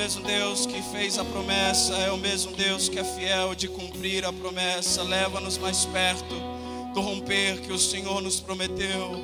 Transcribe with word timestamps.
mesmo 0.00 0.22
Deus 0.22 0.64
que 0.64 0.80
fez 0.80 1.18
a 1.18 1.24
promessa, 1.26 1.94
é 1.96 2.10
o 2.10 2.16
mesmo 2.16 2.56
Deus 2.56 2.88
que 2.88 2.98
é 2.98 3.04
fiel 3.04 3.54
de 3.54 3.68
cumprir 3.68 4.24
a 4.24 4.32
promessa. 4.32 5.02
Leva-nos 5.02 5.58
mais 5.58 5.84
perto 5.84 6.34
do 6.94 7.02
romper 7.02 7.60
que 7.60 7.70
o 7.70 7.78
Senhor 7.78 8.22
nos 8.22 8.40
prometeu. 8.40 9.22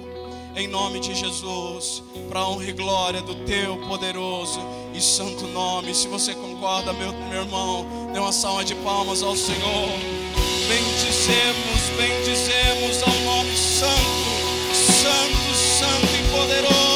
Em 0.54 0.69
nome 0.69 1.01
de 1.01 1.15
Jesus, 1.15 2.03
para 2.29 2.47
honra 2.47 2.69
e 2.69 2.73
glória 2.75 3.23
do 3.23 3.35
teu 3.47 3.79
poderoso 3.89 4.61
e 4.95 5.00
santo 5.00 5.46
nome. 5.46 5.95
Se 5.95 6.09
você 6.09 6.34
concorda, 6.34 6.93
meu, 6.93 7.11
meu 7.11 7.45
irmão, 7.45 8.11
dê 8.12 8.18
uma 8.18 8.32
salva 8.32 8.62
de 8.62 8.74
palmas 8.74 9.22
ao 9.22 9.34
Senhor. 9.34 9.88
Bendizemos, 10.68 11.88
bendizemos 11.96 13.02
ao 13.02 13.14
nome 13.24 13.56
santo, 13.56 14.74
santo, 14.74 15.54
santo 15.54 16.14
e 16.14 16.38
poderoso 16.38 16.96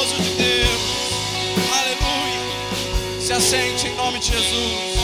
Se 3.31 3.35
assente 3.35 3.87
em 3.87 3.95
nome 3.95 4.19
de 4.19 4.27
Jesus. 4.27 4.99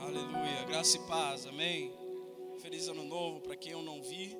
Aleluia. 0.00 0.64
Graça 0.64 0.96
e 0.96 1.00
paz. 1.06 1.46
Amém. 1.46 1.92
Feliz 2.60 2.88
ano 2.88 3.04
novo 3.04 3.40
para 3.40 3.54
quem 3.54 3.70
eu 3.70 3.82
não 3.82 4.02
vi. 4.02 4.36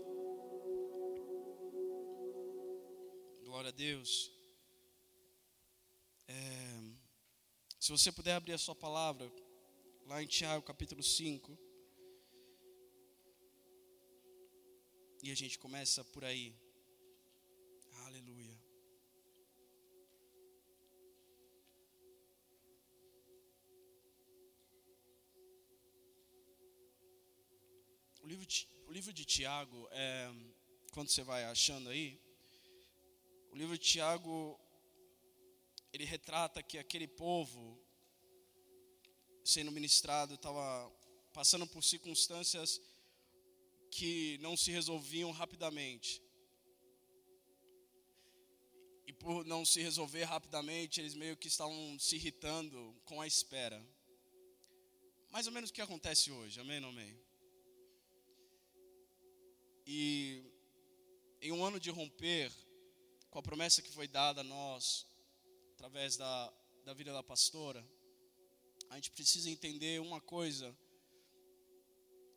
Glória 3.45 3.69
a 3.69 3.73
Deus. 3.73 4.33
É, 6.27 6.81
se 7.79 7.93
você 7.93 8.11
puder 8.11 8.35
abrir 8.35 8.55
a 8.55 8.59
sua 8.59 8.75
palavra, 8.75 9.31
lá 10.09 10.23
em 10.23 10.27
Tiago 10.27 10.63
capítulo 10.65 11.03
5. 11.03 11.59
E 15.23 15.31
a 15.31 15.35
gente 15.35 15.59
começa 15.59 16.03
por 16.03 16.25
aí. 16.25 16.57
Aleluia. 18.07 18.59
O 28.23 28.27
livro 28.27 28.47
de, 28.47 28.69
o 28.87 28.93
livro 28.93 29.13
de 29.13 29.27
Tiago, 29.27 29.89
é, 29.91 30.33
quando 30.93 31.11
você 31.11 31.23
vai 31.23 31.45
achando 31.45 31.91
aí, 31.91 32.19
o 33.51 33.57
livro 33.57 33.77
de 33.77 33.85
Tiago, 33.85 34.59
ele 35.93 36.05
retrata 36.05 36.63
que 36.63 36.79
aquele 36.79 37.07
povo 37.07 37.79
sendo 39.49 39.73
ministrado 39.73 40.35
estava 40.35 40.93
passando 41.33 41.67
por 41.67 41.83
circunstâncias 41.83 42.79
que 43.91 44.37
não 44.43 44.55
se 44.59 44.71
resolviam 44.71 45.31
rapidamente. 45.31 46.23
E 49.07 49.13
por 49.13 49.47
não 49.47 49.65
se 49.65 49.81
resolver 49.81 50.25
rapidamente, 50.25 51.01
eles 51.01 51.15
meio 51.15 51.35
que 51.35 51.49
estavam 51.49 51.99
se 51.99 52.17
irritando 52.17 52.95
com 53.07 53.23
a 53.23 53.27
espera. 53.27 53.83
Mais 55.31 55.47
ou 55.47 55.53
menos 55.53 55.71
o 55.71 55.73
que 55.73 55.81
acontece 55.81 56.31
hoje, 56.31 56.61
amém 56.61 56.85
ou 56.85 56.91
amém? 56.91 57.19
E 59.87 60.45
em 61.41 61.53
um 61.53 61.65
ano 61.65 61.81
de 61.81 61.89
romper, 61.89 62.53
com 63.31 63.39
a 63.39 63.43
promessa 63.43 63.81
que 63.81 63.91
foi 63.91 64.07
dada 64.07 64.43
a 64.43 64.45
nós, 64.45 65.07
através 65.73 66.19
da, 66.19 66.53
da 66.85 66.93
vida 66.93 67.15
da 67.15 67.23
pastora, 67.23 67.83
a 68.91 68.95
gente 68.97 69.11
precisa 69.11 69.51
entender 69.51 70.01
uma 70.01 70.21
coisa 70.21 70.77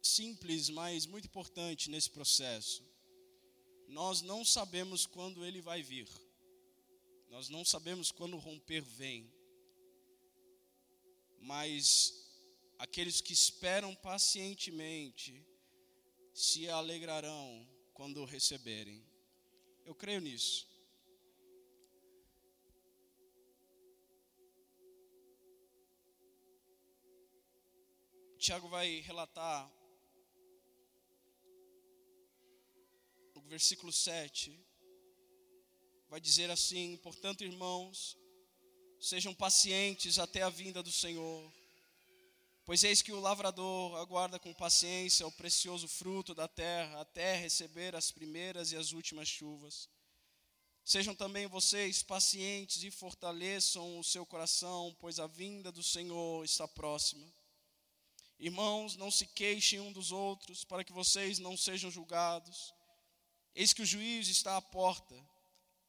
simples, 0.01 0.69
mas 0.69 1.05
muito 1.05 1.25
importante 1.25 1.89
nesse 1.89 2.09
processo. 2.09 2.83
Nós 3.87 4.21
não 4.21 4.43
sabemos 4.43 5.05
quando 5.05 5.45
ele 5.45 5.61
vai 5.61 5.81
vir. 5.81 6.07
Nós 7.29 7.49
não 7.49 7.63
sabemos 7.63 8.11
quando 8.11 8.35
o 8.35 8.39
romper 8.39 8.81
vem. 8.81 9.31
Mas 11.39 12.13
aqueles 12.77 13.21
que 13.21 13.33
esperam 13.33 13.95
pacientemente 13.95 15.45
se 16.33 16.69
alegrarão 16.69 17.67
quando 17.93 18.21
o 18.21 18.25
receberem. 18.25 19.05
Eu 19.85 19.93
creio 19.93 20.21
nisso. 20.21 20.70
Tiago 28.41 28.67
vai 28.67 29.01
relatar 29.01 29.71
no 33.35 33.41
versículo 33.43 33.93
7, 33.93 34.59
vai 36.09 36.19
dizer 36.19 36.49
assim: 36.49 36.97
Portanto, 37.03 37.43
irmãos, 37.43 38.17
sejam 38.99 39.31
pacientes 39.31 40.17
até 40.17 40.41
a 40.41 40.49
vinda 40.49 40.81
do 40.81 40.91
Senhor, 40.91 41.53
pois 42.65 42.83
eis 42.83 43.03
que 43.03 43.13
o 43.13 43.19
lavrador 43.19 43.95
aguarda 43.97 44.39
com 44.39 44.51
paciência 44.55 45.27
o 45.27 45.31
precioso 45.31 45.87
fruto 45.87 46.33
da 46.33 46.47
terra 46.47 47.01
até 47.01 47.35
receber 47.35 47.95
as 47.95 48.11
primeiras 48.11 48.71
e 48.71 48.75
as 48.75 48.91
últimas 48.91 49.27
chuvas. 49.27 49.87
Sejam 50.83 51.13
também 51.13 51.45
vocês 51.45 52.01
pacientes 52.01 52.81
e 52.81 52.89
fortaleçam 52.89 53.99
o 53.99 54.03
seu 54.03 54.25
coração, 54.25 54.97
pois 54.99 55.19
a 55.19 55.27
vinda 55.27 55.71
do 55.71 55.83
Senhor 55.83 56.43
está 56.43 56.67
próxima. 56.67 57.31
Irmãos, 58.43 58.95
não 58.95 59.11
se 59.11 59.27
queixem 59.27 59.79
um 59.79 59.91
dos 59.91 60.11
outros, 60.11 60.63
para 60.63 60.83
que 60.83 60.91
vocês 60.91 61.37
não 61.37 61.55
sejam 61.55 61.91
julgados. 61.91 62.73
Eis 63.53 63.71
que 63.71 63.83
o 63.83 63.85
juízo 63.85 64.31
está 64.31 64.57
à 64.57 64.61
porta, 64.61 65.13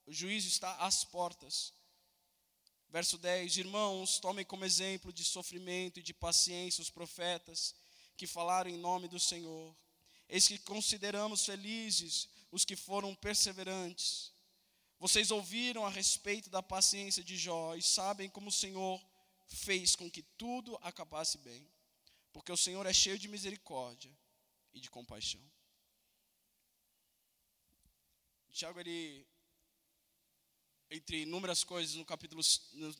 o 0.04 0.12
juízo 0.12 0.48
está 0.48 0.76
às 0.76 1.02
portas. 1.02 1.72
Verso 2.90 3.16
10: 3.16 3.56
Irmãos, 3.56 4.18
tomem 4.18 4.44
como 4.44 4.66
exemplo 4.66 5.10
de 5.10 5.24
sofrimento 5.24 5.98
e 5.98 6.02
de 6.02 6.12
paciência 6.12 6.82
os 6.82 6.90
profetas 6.90 7.74
que 8.18 8.26
falaram 8.26 8.70
em 8.70 8.76
nome 8.76 9.08
do 9.08 9.18
Senhor. 9.18 9.74
Eis 10.28 10.46
que 10.46 10.58
consideramos 10.58 11.46
felizes 11.46 12.28
os 12.50 12.66
que 12.66 12.76
foram 12.76 13.14
perseverantes. 13.14 14.30
Vocês 14.98 15.30
ouviram 15.30 15.86
a 15.86 15.88
respeito 15.88 16.50
da 16.50 16.62
paciência 16.62 17.24
de 17.24 17.34
Jó 17.38 17.74
e 17.74 17.82
sabem 17.82 18.28
como 18.28 18.50
o 18.50 18.52
Senhor 18.52 19.02
fez 19.48 19.96
com 19.96 20.10
que 20.10 20.22
tudo 20.36 20.78
acabasse 20.82 21.38
bem 21.38 21.66
porque 22.32 22.52
o 22.52 22.56
Senhor 22.56 22.84
é 22.86 22.92
cheio 22.92 23.18
de 23.18 23.28
misericórdia 23.28 24.16
e 24.72 24.80
de 24.80 24.90
compaixão. 24.90 25.40
Tiago, 28.50 28.78
ele, 28.80 29.26
entre 30.90 31.22
inúmeras 31.22 31.64
coisas 31.64 31.94
no 31.94 32.04
capítulo, 32.04 32.42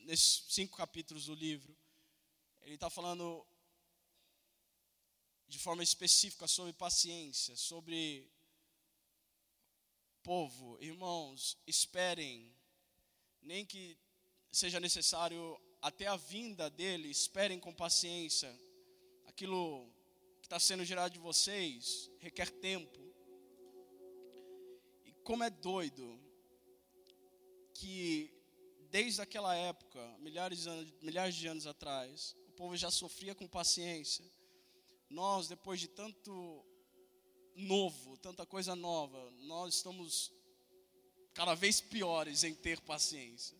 nesses 0.04 0.44
cinco 0.48 0.76
capítulos 0.76 1.26
do 1.26 1.34
livro, 1.34 1.76
ele 2.62 2.74
está 2.74 2.88
falando 2.88 3.46
de 5.46 5.58
forma 5.58 5.82
específica 5.82 6.46
sobre 6.46 6.72
paciência, 6.72 7.54
sobre 7.56 8.30
povo, 10.22 10.78
irmãos, 10.80 11.58
esperem, 11.66 12.54
nem 13.42 13.66
que 13.66 13.98
seja 14.50 14.80
necessário 14.80 15.60
até 15.82 16.06
a 16.06 16.16
vinda 16.16 16.70
dele, 16.70 17.08
esperem 17.10 17.60
com 17.60 17.74
paciência, 17.74 18.58
aquilo 19.32 19.90
que 20.40 20.46
está 20.46 20.60
sendo 20.60 20.84
gerado 20.84 21.12
de 21.12 21.18
vocês 21.18 22.10
requer 22.18 22.50
tempo. 22.50 23.00
E 25.04 25.12
como 25.24 25.42
é 25.42 25.48
doido 25.48 26.20
que 27.74 28.30
desde 28.90 29.22
aquela 29.22 29.54
época, 29.54 30.00
milhares 30.18 30.60
de, 30.60 30.68
anos, 30.68 30.92
milhares 31.00 31.34
de 31.34 31.46
anos 31.46 31.66
atrás, 31.66 32.36
o 32.46 32.52
povo 32.52 32.76
já 32.76 32.90
sofria 32.90 33.34
com 33.34 33.48
paciência. 33.48 34.24
Nós, 35.08 35.48
depois 35.48 35.80
de 35.80 35.88
tanto 35.88 36.62
novo, 37.54 38.18
tanta 38.18 38.44
coisa 38.44 38.76
nova, 38.76 39.30
nós 39.40 39.76
estamos 39.76 40.30
cada 41.32 41.54
vez 41.54 41.80
piores 41.80 42.44
em 42.44 42.54
ter 42.54 42.80
paciência. 42.82 43.56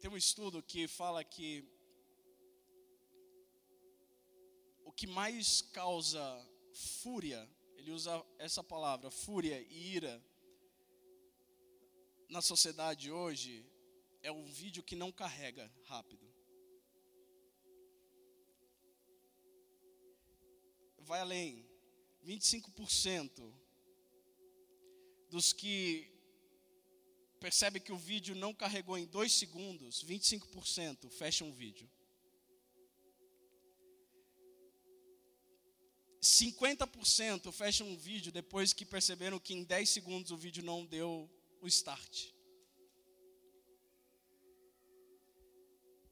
Tem 0.00 0.10
um 0.10 0.16
estudo 0.16 0.60
que 0.60 0.88
fala 0.88 1.22
que 1.22 1.77
que 4.98 5.06
mais 5.06 5.62
causa 5.62 6.20
fúria, 6.74 7.48
ele 7.76 7.92
usa 7.92 8.26
essa 8.36 8.64
palavra, 8.64 9.12
fúria 9.12 9.60
e 9.70 9.94
ira, 9.94 10.20
na 12.28 12.42
sociedade 12.42 13.08
hoje, 13.08 13.64
é 14.24 14.32
um 14.32 14.44
vídeo 14.46 14.82
que 14.82 14.96
não 14.96 15.12
carrega 15.12 15.72
rápido. 15.84 16.26
Vai 20.98 21.20
além, 21.20 21.64
25% 22.26 23.54
dos 25.30 25.52
que 25.52 26.10
percebem 27.38 27.80
que 27.80 27.92
o 27.92 27.96
vídeo 27.96 28.34
não 28.34 28.52
carregou 28.52 28.98
em 28.98 29.06
dois 29.06 29.32
segundos, 29.32 30.04
25% 30.04 31.08
fecham 31.08 31.50
o 31.50 31.52
vídeo. 31.52 31.88
50% 36.20 37.52
fecham 37.52 37.88
um 37.88 37.96
vídeo 37.96 38.32
depois 38.32 38.72
que 38.72 38.84
perceberam 38.84 39.38
que 39.38 39.54
em 39.54 39.62
10 39.62 39.88
segundos 39.88 40.30
o 40.30 40.36
vídeo 40.36 40.64
não 40.64 40.84
deu 40.84 41.30
o 41.60 41.66
start. 41.68 42.32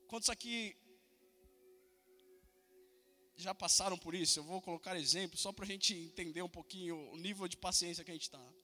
Quantos 0.07 0.31
aqui 0.31 0.77
já 3.37 3.55
passaram 3.55 3.99
por 3.99 4.15
isso? 4.15 4.39
Eu 4.39 4.45
vou 4.45 4.63
colocar 4.63 4.97
exemplo 4.97 5.37
só 5.37 5.53
para 5.53 5.65
a 5.65 5.69
gente 5.69 5.95
entender 5.95 6.43
um 6.43 6.49
pouquinho 6.49 6.97
o 7.13 7.17
nível 7.17 7.49
de 7.49 7.57
paciência 7.57 8.05
que 8.05 8.11
a 8.11 8.15
gente 8.15 8.23
está. 8.23 8.55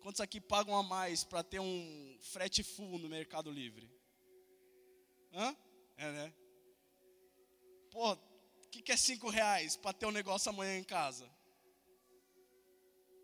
Quantos 0.00 0.20
aqui 0.20 0.40
pagam 0.40 0.76
a 0.76 0.82
mais 0.82 1.24
para 1.24 1.42
ter 1.42 1.60
um 1.60 2.18
frete 2.20 2.62
full 2.62 2.98
no 2.98 3.08
Mercado 3.08 3.50
Livre? 3.50 3.90
Hã? 5.32 5.56
É, 5.96 6.12
né? 6.12 6.34
Pô, 7.90 8.16
que, 8.72 8.80
que 8.80 8.92
é 8.92 8.96
cinco 8.96 9.28
reais 9.28 9.76
para 9.76 9.92
ter 9.92 10.06
um 10.06 10.18
negócio 10.20 10.48
amanhã 10.48 10.78
em 10.78 10.84
casa? 10.98 11.30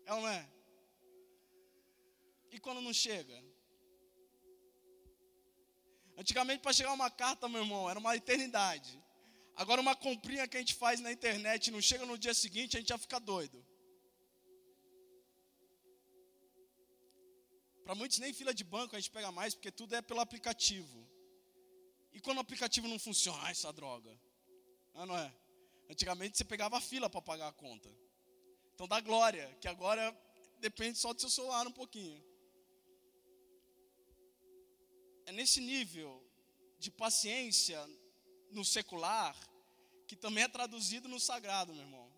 É 0.05 0.13
ou 0.13 0.21
não 0.21 0.29
é? 0.29 0.47
E 2.51 2.59
quando 2.59 2.81
não 2.81 2.93
chega? 2.93 3.37
Antigamente, 6.21 6.61
para 6.61 6.73
chegar 6.73 6.93
uma 6.93 7.09
carta, 7.09 7.49
meu 7.49 7.61
irmão, 7.63 7.89
era 7.89 7.97
uma 7.97 8.15
eternidade. 8.15 8.93
Agora, 9.55 9.81
uma 9.81 9.95
comprinha 9.95 10.47
que 10.47 10.57
a 10.57 10.59
gente 10.59 10.75
faz 10.75 10.99
na 10.99 11.11
internet 11.11 11.71
não 11.71 11.81
chega 11.81 12.05
no 12.05 12.17
dia 12.17 12.33
seguinte, 12.33 12.77
a 12.77 12.79
gente 12.79 12.89
já 12.89 12.97
fica 12.97 13.19
doido. 13.19 13.65
Para 17.83 17.95
muitos, 17.95 18.19
nem 18.19 18.31
fila 18.33 18.53
de 18.53 18.63
banco 18.63 18.95
a 18.95 18.99
gente 18.99 19.11
pega 19.11 19.31
mais, 19.31 19.55
porque 19.55 19.71
tudo 19.71 19.95
é 19.95 20.01
pelo 20.01 20.19
aplicativo. 20.19 20.99
E 22.13 22.19
quando 22.19 22.37
o 22.37 22.41
aplicativo 22.41 22.87
não 22.87 22.99
funciona, 22.99 23.41
ah, 23.45 23.51
essa 23.51 23.73
droga. 23.73 24.11
Ah, 24.99 25.05
não 25.05 25.17
é? 25.17 25.33
Antigamente 25.89 26.37
você 26.37 26.43
pegava 26.43 26.77
a 26.77 26.81
fila 26.81 27.09
para 27.09 27.21
pagar 27.21 27.47
a 27.47 27.53
conta. 27.53 27.89
Então 28.73 28.85
dá 28.85 28.99
glória, 28.99 29.47
que 29.61 29.67
agora 29.69 30.03
depende 30.59 30.97
só 30.97 31.13
do 31.13 31.21
seu 31.21 31.29
celular 31.29 31.65
um 31.65 31.71
pouquinho. 31.71 32.21
É 35.25 35.31
nesse 35.31 35.61
nível 35.61 36.21
de 36.77 36.91
paciência 36.91 37.79
no 38.51 38.65
secular 38.65 39.33
que 40.05 40.17
também 40.17 40.43
é 40.43 40.49
traduzido 40.49 41.07
no 41.07 41.17
sagrado, 41.17 41.73
meu 41.73 41.83
irmão. 41.83 42.11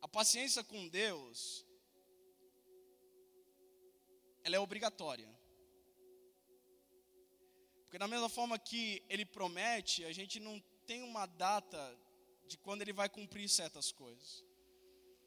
A 0.00 0.06
paciência 0.06 0.62
com 0.62 0.86
Deus 0.86 1.66
ela 4.44 4.54
é 4.54 4.60
obrigatória. 4.60 5.28
Porque 7.82 7.98
da 7.98 8.06
mesma 8.06 8.28
forma 8.28 8.56
que 8.56 9.04
ele 9.08 9.26
promete, 9.26 10.04
a 10.04 10.12
gente 10.12 10.38
não 10.38 10.62
tem 10.90 11.04
uma 11.04 11.24
data 11.24 11.80
de 12.48 12.58
quando 12.58 12.82
ele 12.82 12.92
vai 12.92 13.08
cumprir 13.08 13.48
certas 13.48 13.92
coisas. 13.92 14.44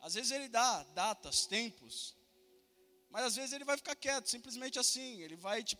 Às 0.01 0.13
vezes 0.13 0.29
ele 0.29 0.49
dá 0.49 0.83
datas, 0.83 1.47
tempos, 1.47 2.17
mas 3.09 3.23
às 3.23 3.35
vezes 3.37 3.53
ele 3.53 3.63
vai 3.63 3.77
ficar 3.77 3.95
quieto, 3.95 4.27
simplesmente 4.27 4.77
assim. 4.77 5.21
Ele 5.21 5.37
vai 5.37 5.63
te 5.63 5.77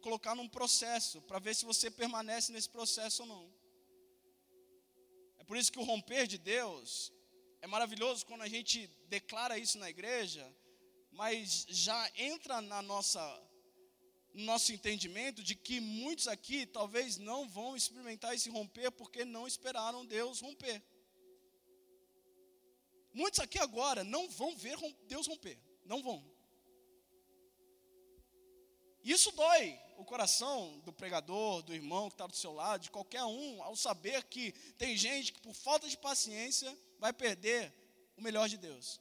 colocar 0.00 0.34
num 0.34 0.48
processo 0.48 1.20
para 1.20 1.38
ver 1.38 1.54
se 1.54 1.66
você 1.66 1.90
permanece 1.90 2.50
nesse 2.50 2.70
processo 2.70 3.24
ou 3.24 3.28
não. 3.28 3.54
É 5.36 5.44
por 5.44 5.58
isso 5.58 5.70
que 5.70 5.78
o 5.78 5.84
romper 5.84 6.26
de 6.26 6.38
Deus 6.38 7.12
é 7.60 7.66
maravilhoso 7.66 8.24
quando 8.24 8.40
a 8.40 8.48
gente 8.48 8.86
declara 9.06 9.58
isso 9.58 9.76
na 9.76 9.90
igreja, 9.90 10.50
mas 11.12 11.66
já 11.68 12.10
entra 12.16 12.62
na 12.62 12.80
nossa 12.80 13.20
no 14.36 14.44
nosso 14.44 14.70
entendimento 14.70 15.42
de 15.42 15.54
que 15.56 15.80
muitos 15.80 16.28
aqui 16.28 16.66
talvez 16.66 17.16
não 17.16 17.48
vão 17.48 17.74
experimentar 17.74 18.34
esse 18.34 18.50
romper 18.50 18.90
porque 18.90 19.24
não 19.24 19.46
esperaram 19.46 20.04
Deus 20.04 20.40
romper. 20.40 20.82
Muitos 23.14 23.40
aqui 23.40 23.58
agora 23.58 24.04
não 24.04 24.28
vão 24.28 24.54
ver 24.54 24.76
Deus 25.08 25.26
romper, 25.26 25.58
não 25.86 26.02
vão. 26.02 26.22
Isso 29.02 29.32
dói 29.32 29.80
o 29.96 30.04
coração 30.04 30.80
do 30.80 30.92
pregador, 30.92 31.62
do 31.62 31.74
irmão 31.74 32.10
que 32.10 32.14
está 32.14 32.26
do 32.26 32.36
seu 32.36 32.52
lado, 32.52 32.82
de 32.82 32.90
qualquer 32.90 33.24
um, 33.24 33.62
ao 33.62 33.74
saber 33.74 34.22
que 34.24 34.52
tem 34.76 34.98
gente 34.98 35.32
que 35.32 35.40
por 35.40 35.54
falta 35.54 35.88
de 35.88 35.96
paciência 35.96 36.76
vai 36.98 37.12
perder 37.12 37.72
o 38.18 38.20
melhor 38.20 38.50
de 38.50 38.58
Deus. 38.58 39.00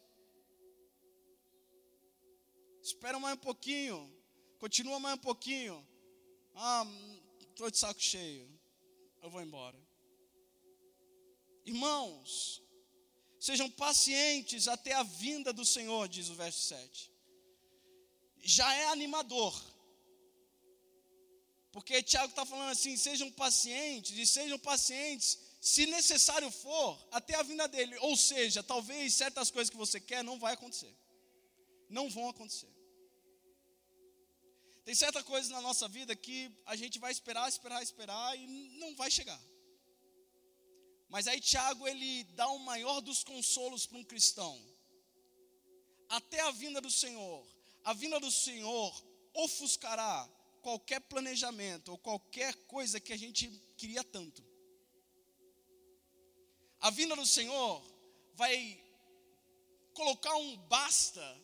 Espera 2.82 3.20
mais 3.20 3.36
um 3.36 3.42
pouquinho, 3.42 4.10
Continua 4.60 5.00
mais 5.00 5.16
um 5.16 5.22
pouquinho. 5.22 5.86
Ah, 6.56 6.86
estou 7.50 7.70
de 7.70 7.78
saco 7.78 8.02
cheio. 8.02 8.48
Eu 9.22 9.30
vou 9.30 9.42
embora. 9.42 9.78
Irmãos, 11.66 12.62
sejam 13.40 13.70
pacientes 13.70 14.68
até 14.68 14.94
a 14.94 15.04
vinda 15.04 15.52
do 15.52 15.66
Senhor, 15.66 16.08
diz 16.08 16.30
o 16.30 16.36
verso 16.36 16.62
7. 16.62 17.12
Já 18.42 18.74
é 18.74 18.86
animador. 18.88 19.54
Porque 21.72 22.02
Tiago 22.02 22.30
está 22.30 22.46
falando 22.46 22.70
assim: 22.70 22.96
sejam 22.96 23.30
pacientes, 23.32 24.18
e 24.18 24.26
sejam 24.26 24.58
pacientes, 24.58 25.38
se 25.60 25.86
necessário 25.88 26.50
for, 26.50 27.06
até 27.12 27.36
a 27.36 27.44
vinda 27.44 27.68
dele. 27.68 27.98
Ou 27.98 28.16
seja, 28.16 28.64
talvez 28.64 29.14
certas 29.14 29.52
coisas 29.52 29.70
que 29.70 29.76
você 29.76 30.00
quer 30.00 30.24
não 30.24 30.40
vai 30.40 30.54
acontecer. 30.54 30.96
Não 31.90 32.10
vão 32.10 32.30
acontecer. 32.30 32.74
Tem 34.86 34.94
certa 34.94 35.24
coisa 35.24 35.52
na 35.52 35.62
nossa 35.62 35.88
vida 35.88 36.16
que 36.16 36.52
a 36.64 36.76
gente 36.76 37.00
vai 37.00 37.12
esperar, 37.12 37.50
esperar, 37.50 37.82
esperar 37.82 38.38
e 38.38 38.46
não 38.80 38.96
vai 38.96 39.10
chegar. 39.10 39.42
Mas 41.10 41.28
aí 41.28 41.42
Tiago 41.42 41.88
ele 41.88 42.24
dá 42.36 42.48
o 42.50 42.60
maior 42.60 43.02
dos 43.02 43.24
consolos 43.24 43.88
para 43.88 43.98
um 43.98 44.04
cristão. 44.04 44.56
Até 46.08 46.40
a 46.42 46.52
vinda 46.52 46.80
do 46.80 46.92
Senhor. 46.92 47.48
A 47.84 47.94
vinda 47.94 48.20
do 48.20 48.30
Senhor 48.30 48.94
ofuscará 49.34 50.30
qualquer 50.62 51.02
planejamento 51.02 51.90
ou 51.90 51.98
qualquer 51.98 52.54
coisa 52.68 53.00
que 53.00 53.12
a 53.12 53.18
gente 53.18 53.50
queria 53.76 54.04
tanto. 54.04 54.46
A 56.80 56.92
vinda 56.92 57.16
do 57.16 57.26
Senhor 57.26 57.84
vai 58.36 58.80
colocar 59.96 60.36
um 60.36 60.56
basta 60.68 61.42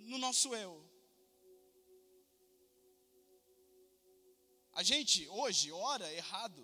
no 0.00 0.18
nosso 0.18 0.52
eu. 0.56 0.95
A 4.80 4.82
gente 4.82 5.26
hoje 5.28 5.72
ora 5.72 6.06
errado, 6.12 6.62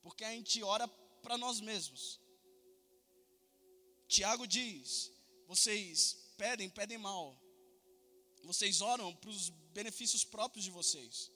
porque 0.00 0.24
a 0.24 0.30
gente 0.30 0.62
ora 0.62 0.86
para 1.24 1.36
nós 1.36 1.60
mesmos. 1.60 2.20
Tiago 4.06 4.46
diz: 4.46 5.10
vocês 5.48 5.98
pedem, 6.38 6.70
pedem 6.70 6.96
mal. 6.96 7.36
Vocês 8.44 8.80
oram 8.80 9.12
para 9.16 9.30
os 9.30 9.48
benefícios 9.78 10.24
próprios 10.24 10.64
de 10.64 10.70
vocês. 10.70 11.32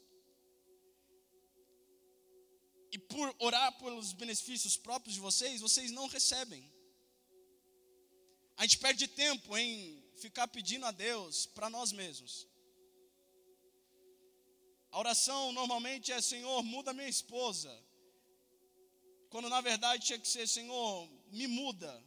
E 2.93 2.99
por 2.99 3.35
orar 3.41 3.77
pelos 3.81 4.13
benefícios 4.13 4.77
próprios 4.77 5.15
de 5.17 5.21
vocês, 5.21 5.61
vocês 5.61 5.91
não 5.91 6.07
recebem. 6.07 6.63
A 8.57 8.63
gente 8.63 8.79
perde 8.79 9.09
tempo 9.09 9.57
em 9.59 10.05
ficar 10.17 10.49
pedindo 10.49 10.87
a 10.87 10.93
Deus 10.93 11.47
para 11.47 11.69
nós 11.69 11.91
mesmos. 11.91 12.48
A 14.91 14.99
oração 14.99 15.53
normalmente 15.53 16.13
é: 16.13 16.21
Senhor, 16.21 16.63
muda 16.63 16.93
minha 16.93 17.09
esposa. 17.09 17.73
Quando 19.31 19.49
na 19.49 19.61
verdade 19.61 20.07
tinha 20.07 20.19
que 20.19 20.29
ser: 20.29 20.47
Senhor, 20.47 21.09
me 21.31 21.47
muda. 21.47 22.05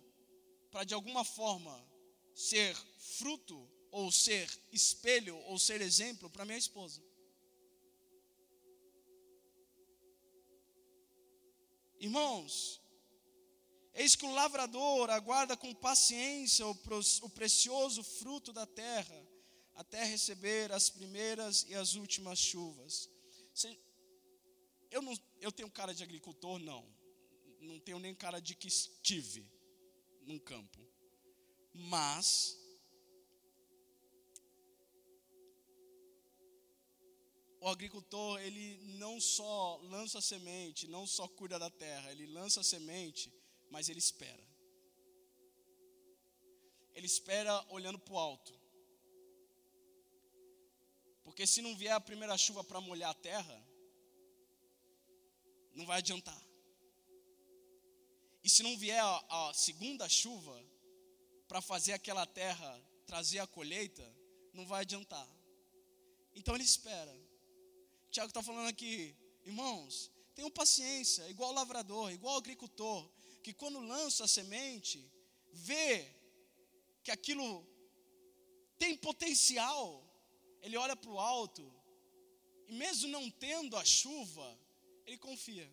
Para 0.72 0.86
de 0.86 0.94
alguma 0.94 1.26
forma 1.26 1.86
ser 2.34 2.76
fruto, 3.18 3.70
ou 3.92 4.10
ser 4.10 4.50
espelho, 4.72 5.38
ou 5.48 5.60
ser 5.60 5.82
exemplo 5.82 6.30
para 6.30 6.46
minha 6.46 6.58
esposa. 6.58 7.04
Irmãos, 12.00 12.82
eis 13.94 14.16
que 14.16 14.26
o 14.26 14.34
lavrador 14.34 15.10
aguarda 15.10 15.56
com 15.56 15.76
paciência 15.76 16.66
o, 16.66 17.30
precioso 17.30 18.02
fruto 18.02 18.52
da 18.52 18.66
terra 18.66 19.31
até 19.76 20.04
receber 20.04 20.72
as 20.72 20.90
primeiras 20.90 21.64
e 21.68 21.76
as 21.76 21.96
últimas 21.96 22.40
chuvas. 22.40 23.10
Eu, 24.90 25.02
não, 25.02 25.18
eu 25.40 25.52
tenho 25.52 25.70
cara 25.72 25.94
de 25.94 26.04
agricultor? 26.04 26.60
Não. 26.60 26.86
Não 27.60 27.80
tenho 27.80 28.00
nem 28.00 28.14
cara 28.14 28.40
de 28.40 28.56
que 28.56 28.68
estive 28.68 29.50
num 30.24 30.40
campo. 30.40 30.80
Mas, 31.74 32.58
o 37.62 37.68
agricultor, 37.68 38.42
ele 38.42 38.78
não 38.98 39.20
só 39.22 39.78
lança 39.84 40.20
a 40.20 40.22
semente, 40.22 40.88
não 40.88 41.08
só 41.08 41.28
cuida 41.28 41.58
da 41.58 41.70
terra, 41.70 42.12
ele 42.12 42.28
lança 42.28 42.60
a 42.60 42.64
semente, 42.64 43.34
mas 43.70 43.88
ele 43.88 44.00
espera. 44.00 44.46
Ele 46.94 47.06
espera 47.06 47.66
olhando 47.70 47.98
para 47.98 48.14
o 48.14 48.20
alto. 48.20 48.61
Porque 51.32 51.48
se 51.48 51.62
não 51.62 51.74
vier 51.78 51.94
a 51.94 52.00
primeira 52.02 52.38
chuva 52.38 52.62
para 52.62 52.82
molhar 52.82 53.10
a 53.10 53.14
terra, 53.14 53.58
não 55.74 55.86
vai 55.86 56.00
adiantar. 56.00 56.46
E 58.44 58.50
se 58.50 58.62
não 58.62 58.76
vier 58.78 59.02
a, 59.02 59.54
segunda 59.54 60.10
chuva 60.10 60.62
para 61.48 61.62
fazer 61.62 61.94
aquela 61.94 62.26
terra 62.26 62.70
trazer 63.06 63.40
a 63.40 63.48
colheita, 63.48 64.06
não 64.54 64.66
vai 64.66 64.82
adiantar. 64.82 65.26
Então 66.36 66.54
ele 66.54 66.66
espera. 66.66 67.16
Tiago 68.10 68.28
está 68.28 68.44
falando 68.44 68.68
aqui, 68.68 69.16
irmãos, 69.46 70.12
tenham 70.36 70.52
paciência, 70.52 71.30
igual 71.30 71.54
lavrador, 71.54 72.12
igual 72.12 72.36
agricultor, 72.36 73.10
que 73.42 73.54
quando 73.54 73.80
lança 73.80 74.26
a 74.26 74.28
semente, 74.28 75.10
vê 75.54 76.14
que 77.02 77.10
aquilo 77.10 77.66
tem 78.78 78.98
potencial, 78.98 80.11
ele 80.62 80.78
olha 80.78 80.96
para 80.96 81.12
o 81.12 81.20
alto, 81.20 81.64
e 82.68 82.74
mesmo 82.74 83.08
não 83.10 83.30
tendo 83.30 83.76
a 83.76 83.84
chuva, 83.84 84.58
ele 85.06 85.18
confia. 85.18 85.70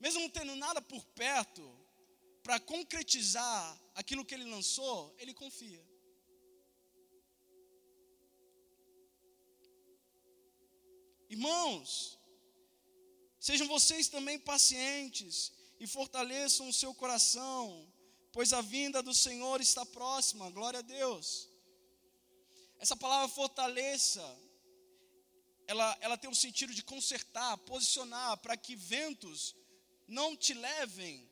Mesmo 0.00 0.20
não 0.20 0.28
tendo 0.28 0.54
nada 0.56 0.80
por 0.82 1.04
perto, 1.06 1.64
para 2.42 2.60
concretizar 2.60 3.80
aquilo 3.94 4.24
que 4.24 4.34
ele 4.34 4.44
lançou, 4.44 5.14
ele 5.18 5.34
confia. 5.34 5.84
Irmãos, 11.28 12.18
sejam 13.40 13.66
vocês 13.66 14.08
também 14.08 14.38
pacientes 14.38 15.52
e 15.80 15.86
fortaleçam 15.86 16.68
o 16.68 16.72
seu 16.72 16.94
coração, 16.94 17.92
pois 18.32 18.52
a 18.52 18.60
vinda 18.60 19.02
do 19.02 19.12
Senhor 19.12 19.60
está 19.60 19.84
próxima, 19.84 20.50
glória 20.50 20.78
a 20.78 20.82
Deus. 20.82 21.55
Essa 22.78 22.96
palavra 22.96 23.28
fortaleça, 23.28 24.24
ela, 25.66 25.96
ela 26.00 26.16
tem 26.16 26.30
o 26.30 26.34
sentido 26.34 26.74
de 26.74 26.82
consertar, 26.82 27.56
posicionar, 27.58 28.36
para 28.38 28.56
que 28.56 28.76
ventos 28.76 29.54
não 30.06 30.36
te 30.36 30.54
levem, 30.54 31.28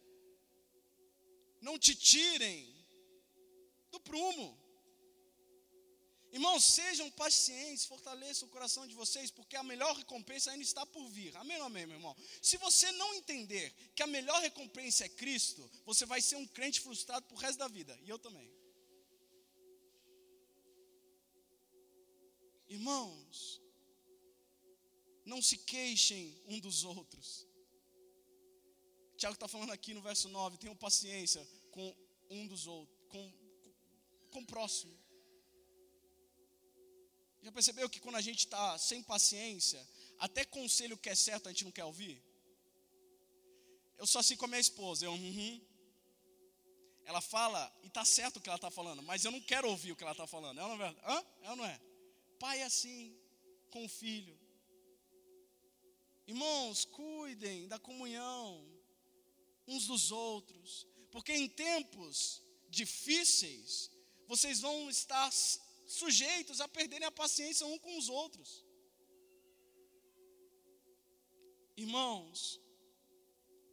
não 1.60 1.78
te 1.78 1.94
tirem 1.94 2.74
do 3.90 4.00
prumo. 4.00 4.64
Irmãos, 6.32 6.64
sejam 6.64 7.08
pacientes, 7.12 7.84
fortaleçam 7.84 8.48
o 8.48 8.50
coração 8.50 8.88
de 8.88 8.94
vocês, 8.94 9.30
porque 9.30 9.54
a 9.54 9.62
melhor 9.62 9.94
recompensa 9.94 10.50
ainda 10.50 10.64
está 10.64 10.84
por 10.84 11.08
vir. 11.08 11.36
Amém 11.36 11.56
ou 11.58 11.66
amém, 11.66 11.86
meu 11.86 11.96
irmão? 11.96 12.16
Se 12.42 12.56
você 12.56 12.90
não 12.90 13.14
entender 13.14 13.72
que 13.94 14.02
a 14.02 14.06
melhor 14.08 14.40
recompensa 14.42 15.04
é 15.04 15.08
Cristo, 15.08 15.70
você 15.86 16.04
vai 16.04 16.20
ser 16.20 16.34
um 16.34 16.46
crente 16.48 16.80
frustrado 16.80 17.24
pro 17.26 17.36
resto 17.36 17.58
da 17.60 17.68
vida. 17.68 17.96
E 18.02 18.08
eu 18.08 18.18
também. 18.18 18.52
Irmãos, 22.74 23.62
não 25.24 25.40
se 25.40 25.56
queixem 25.58 26.24
um 26.46 26.58
dos 26.58 26.84
outros. 26.84 27.46
Tiago 29.16 29.34
está 29.34 29.46
falando 29.46 29.72
aqui 29.72 29.94
no 29.94 30.02
verso 30.02 30.28
9: 30.28 30.58
tenham 30.58 30.76
paciência 30.76 31.46
com 31.70 31.86
um 32.28 32.46
dos 32.46 32.66
outros, 32.66 32.98
com, 33.08 33.32
com 34.32 34.40
o 34.40 34.46
próximo. 34.46 34.96
Já 37.42 37.52
percebeu 37.52 37.88
que 37.88 38.00
quando 38.00 38.16
a 38.16 38.20
gente 38.28 38.40
está 38.40 38.76
sem 38.78 39.02
paciência, 39.02 39.80
até 40.18 40.44
conselho 40.44 40.98
que 40.98 41.10
é 41.10 41.14
certo 41.14 41.46
a 41.46 41.52
gente 41.52 41.64
não 41.64 41.70
quer 41.70 41.84
ouvir? 41.84 42.22
Eu 43.96 44.06
sou 44.06 44.18
assim 44.18 44.36
com 44.36 44.46
a 44.46 44.48
minha 44.48 44.60
esposa, 44.60 45.04
eu, 45.04 45.12
uhum. 45.12 45.60
Ela 47.04 47.20
fala, 47.20 47.60
e 47.82 47.86
está 47.86 48.04
certo 48.04 48.38
o 48.38 48.40
que 48.40 48.48
ela 48.48 48.56
está 48.56 48.70
falando, 48.70 49.02
mas 49.02 49.24
eu 49.24 49.30
não 49.30 49.40
quero 49.40 49.68
ouvir 49.68 49.92
o 49.92 49.96
que 49.96 50.02
ela 50.02 50.12
está 50.12 50.26
falando. 50.26 50.58
É 50.58 50.64
ou 50.64 50.76
não 50.76 50.84
é? 50.84 50.96
Hã? 51.04 51.24
É 51.42 51.50
ou 51.50 51.56
não 51.56 51.64
é? 51.66 51.80
Pai 52.44 52.60
é 52.60 52.64
assim, 52.64 53.18
com 53.70 53.86
o 53.86 53.88
filho. 53.88 54.38
Irmãos, 56.26 56.84
cuidem 56.84 57.66
da 57.68 57.78
comunhão 57.78 58.46
uns 59.66 59.86
dos 59.86 60.12
outros, 60.12 60.86
porque 61.10 61.32
em 61.32 61.48
tempos 61.48 62.42
difíceis, 62.68 63.90
vocês 64.28 64.60
vão 64.60 64.90
estar 64.90 65.32
sujeitos 65.86 66.60
a 66.60 66.68
perderem 66.68 67.08
a 67.08 67.10
paciência 67.10 67.66
um 67.66 67.78
com 67.78 67.96
os 67.96 68.10
outros. 68.10 68.62
Irmãos, 71.78 72.60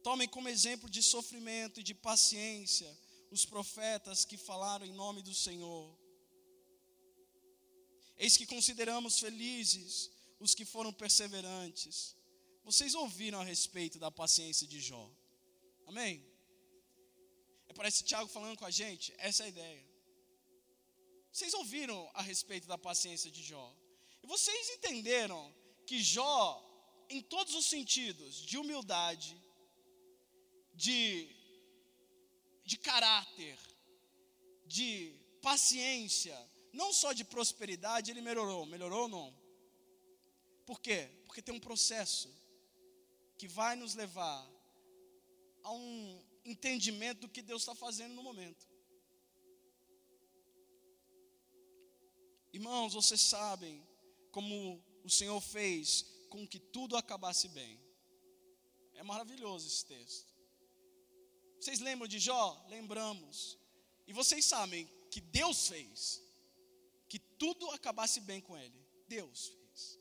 tomem 0.02 0.26
como 0.26 0.48
exemplo 0.48 0.88
de 0.88 1.02
sofrimento 1.02 1.80
e 1.80 1.82
de 1.82 1.94
paciência 1.94 2.90
os 3.30 3.44
profetas 3.44 4.24
que 4.24 4.38
falaram 4.38 4.86
em 4.86 4.94
nome 4.94 5.20
do 5.20 5.34
Senhor. 5.34 6.01
Eis 8.24 8.36
que 8.36 8.46
consideramos 8.46 9.18
felizes 9.18 10.08
os 10.38 10.54
que 10.54 10.64
foram 10.64 10.92
perseverantes. 10.92 11.96
Vocês 12.68 12.94
ouviram 12.94 13.40
a 13.40 13.44
respeito 13.52 13.98
da 13.98 14.12
paciência 14.12 14.64
de 14.72 14.80
Jó. 14.80 15.04
Amém? 15.88 16.24
É 17.68 17.72
parece 17.72 18.04
Tiago 18.04 18.28
falando 18.28 18.56
com 18.56 18.64
a 18.64 18.70
gente, 18.70 19.12
essa 19.18 19.42
é 19.42 19.46
a 19.46 19.48
ideia. 19.48 19.84
Vocês 21.32 21.52
ouviram 21.52 21.98
a 22.14 22.22
respeito 22.22 22.68
da 22.68 22.78
paciência 22.78 23.28
de 23.28 23.42
Jó. 23.42 23.66
E 24.22 24.26
vocês 24.28 24.70
entenderam 24.76 25.42
que 25.84 26.00
Jó, 26.00 26.44
em 27.08 27.20
todos 27.20 27.56
os 27.56 27.66
sentidos, 27.66 28.36
de 28.36 28.56
humildade, 28.56 29.34
de, 30.74 31.28
de 32.64 32.76
caráter, 32.78 33.58
de 34.64 35.12
paciência, 35.40 36.38
não 36.72 36.92
só 36.92 37.12
de 37.12 37.24
prosperidade, 37.24 38.10
ele 38.10 38.20
melhorou. 38.20 38.64
Melhorou 38.64 39.02
ou 39.02 39.08
não? 39.08 39.42
Por 40.64 40.80
quê? 40.80 41.08
Porque 41.26 41.42
tem 41.42 41.54
um 41.54 41.60
processo 41.60 42.30
que 43.36 43.46
vai 43.46 43.76
nos 43.76 43.94
levar 43.94 44.48
a 45.62 45.72
um 45.72 46.24
entendimento 46.44 47.20
do 47.20 47.28
que 47.28 47.42
Deus 47.42 47.62
está 47.62 47.74
fazendo 47.74 48.14
no 48.14 48.22
momento. 48.22 48.66
Irmãos, 52.52 52.94
vocês 52.94 53.20
sabem 53.20 53.86
como 54.30 54.82
o 55.04 55.10
Senhor 55.10 55.40
fez 55.40 56.06
com 56.30 56.46
que 56.46 56.58
tudo 56.58 56.96
acabasse 56.96 57.48
bem. 57.48 57.80
É 58.94 59.02
maravilhoso 59.02 59.66
esse 59.66 59.84
texto. 59.84 60.32
Vocês 61.60 61.80
lembram 61.80 62.08
de 62.08 62.18
Jó? 62.18 62.64
Lembramos. 62.68 63.58
E 64.06 64.12
vocês 64.12 64.44
sabem 64.44 64.86
que 65.10 65.20
Deus 65.20 65.68
fez 65.68 66.21
que 67.12 67.18
tudo 67.18 67.70
acabasse 67.72 68.20
bem 68.20 68.40
com 68.40 68.56
ele. 68.56 68.80
Deus 69.06 69.48
fez. 69.48 70.00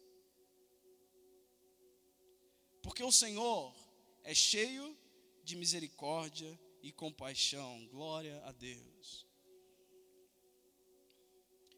Porque 2.82 3.04
o 3.04 3.12
Senhor 3.12 3.76
é 4.24 4.34
cheio 4.34 4.98
de 5.44 5.58
misericórdia 5.58 6.58
e 6.82 6.90
compaixão. 6.90 7.86
Glória 7.88 8.42
a 8.46 8.54
Deus. 8.54 9.28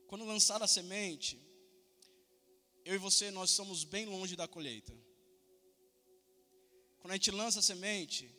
Quando 0.06 0.24
lançar 0.24 0.62
a 0.62 0.68
semente, 0.68 1.42
eu 2.86 2.94
e 2.94 3.00
você, 3.00 3.32
nós 3.32 3.50
estamos 3.50 3.84
bem 3.84 4.06
longe 4.06 4.36
da 4.36 4.48
colheita. 4.48 4.94
Quando 7.00 7.10
a 7.10 7.16
gente 7.16 7.32
lança 7.32 7.58
a 7.58 7.64
semente, 7.64 8.32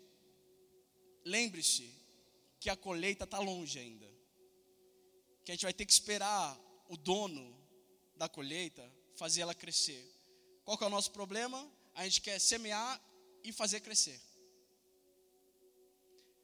lembre-se 1.25 1.93
que 2.61 2.71
a 2.71 2.77
colheita 2.77 3.25
está 3.25 3.41
longe 3.41 3.81
ainda. 3.81 4.09
Que 5.45 5.51
a 5.51 5.55
gente 5.57 5.65
vai 5.65 5.75
ter 5.75 5.87
que 5.87 5.93
esperar 5.93 6.65
o 6.95 6.97
dono 6.97 7.45
da 8.17 8.29
colheita 8.29 8.89
fazer 9.17 9.41
ela 9.41 9.55
crescer. 9.55 10.05
Qual 10.65 10.79
que 10.79 10.85
é 10.85 10.87
o 10.87 10.91
nosso 10.91 11.11
problema? 11.11 11.69
A 11.93 12.05
gente 12.05 12.21
quer 12.21 12.39
semear 12.39 13.01
e 13.43 13.53
fazer 13.53 13.81
crescer. 13.81 14.21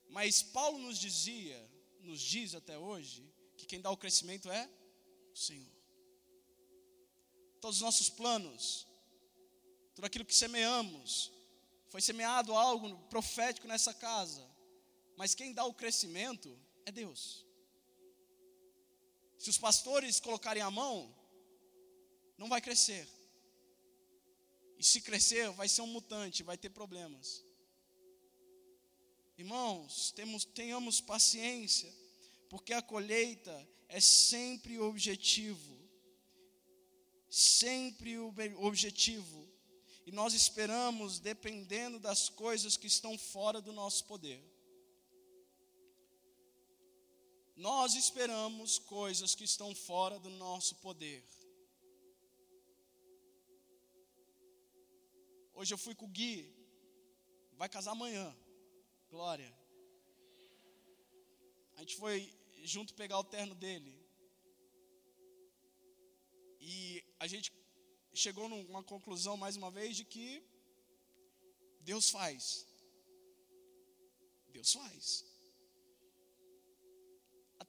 Mas 0.08 0.42
Paulo 0.42 0.78
nos 0.78 0.98
dizia, 0.98 1.58
nos 2.00 2.20
diz 2.20 2.54
até 2.54 2.76
hoje, 2.76 3.32
que 3.56 3.64
quem 3.64 3.80
dá 3.80 3.90
o 3.90 3.96
crescimento 3.96 4.50
é 4.50 4.68
o 5.32 5.36
Senhor. 5.36 5.72
Todos 7.60 7.76
os 7.76 7.82
nossos 7.82 8.10
planos, 8.10 8.88
tudo 9.94 10.04
aquilo 10.06 10.24
que 10.24 10.34
semeamos, 10.34 11.30
foi 11.88 12.00
semeado 12.00 12.54
algo 12.54 12.98
profético 13.08 13.68
nessa 13.68 13.94
casa, 13.94 14.44
mas 15.16 15.34
quem 15.34 15.52
dá 15.52 15.64
o 15.64 15.74
crescimento 15.74 16.58
é 16.84 16.90
Deus. 16.90 17.49
Se 19.40 19.48
os 19.48 19.56
pastores 19.56 20.20
colocarem 20.20 20.62
a 20.62 20.70
mão, 20.70 21.16
não 22.36 22.46
vai 22.46 22.60
crescer. 22.60 23.08
E 24.78 24.84
se 24.84 25.00
crescer, 25.00 25.50
vai 25.52 25.66
ser 25.66 25.80
um 25.80 25.86
mutante, 25.86 26.42
vai 26.42 26.58
ter 26.58 26.68
problemas. 26.68 27.42
Irmãos, 29.38 30.12
temos, 30.12 30.44
tenhamos 30.44 31.00
paciência, 31.00 31.90
porque 32.50 32.74
a 32.74 32.82
colheita 32.82 33.66
é 33.88 33.98
sempre 33.98 34.78
o 34.78 34.84
objetivo. 34.84 35.74
Sempre 37.30 38.18
o 38.18 38.34
objetivo. 38.62 39.48
E 40.04 40.12
nós 40.12 40.34
esperamos 40.34 41.18
dependendo 41.18 41.98
das 41.98 42.28
coisas 42.28 42.76
que 42.76 42.88
estão 42.88 43.16
fora 43.16 43.58
do 43.62 43.72
nosso 43.72 44.04
poder. 44.04 44.49
Nós 47.68 47.94
esperamos 47.94 48.78
coisas 48.78 49.34
que 49.34 49.44
estão 49.44 49.74
fora 49.74 50.18
do 50.18 50.30
nosso 50.30 50.76
poder. 50.76 51.22
Hoje 55.52 55.74
eu 55.74 55.76
fui 55.76 55.94
com 55.94 56.06
o 56.06 56.08
Gui, 56.08 56.36
vai 57.58 57.68
casar 57.68 57.90
amanhã. 57.90 58.34
Glória. 59.10 59.52
A 61.76 61.80
gente 61.80 61.96
foi 61.96 62.32
junto 62.62 62.94
pegar 62.94 63.18
o 63.18 63.24
terno 63.36 63.54
dele. 63.54 63.94
E 66.58 67.04
a 67.18 67.26
gente 67.26 67.52
chegou 68.14 68.48
numa 68.48 68.82
conclusão 68.82 69.36
mais 69.36 69.54
uma 69.56 69.70
vez 69.70 69.98
de 69.98 70.06
que 70.06 70.42
Deus 71.82 72.08
faz. 72.08 72.66
Deus 74.48 74.72
faz. 74.72 75.29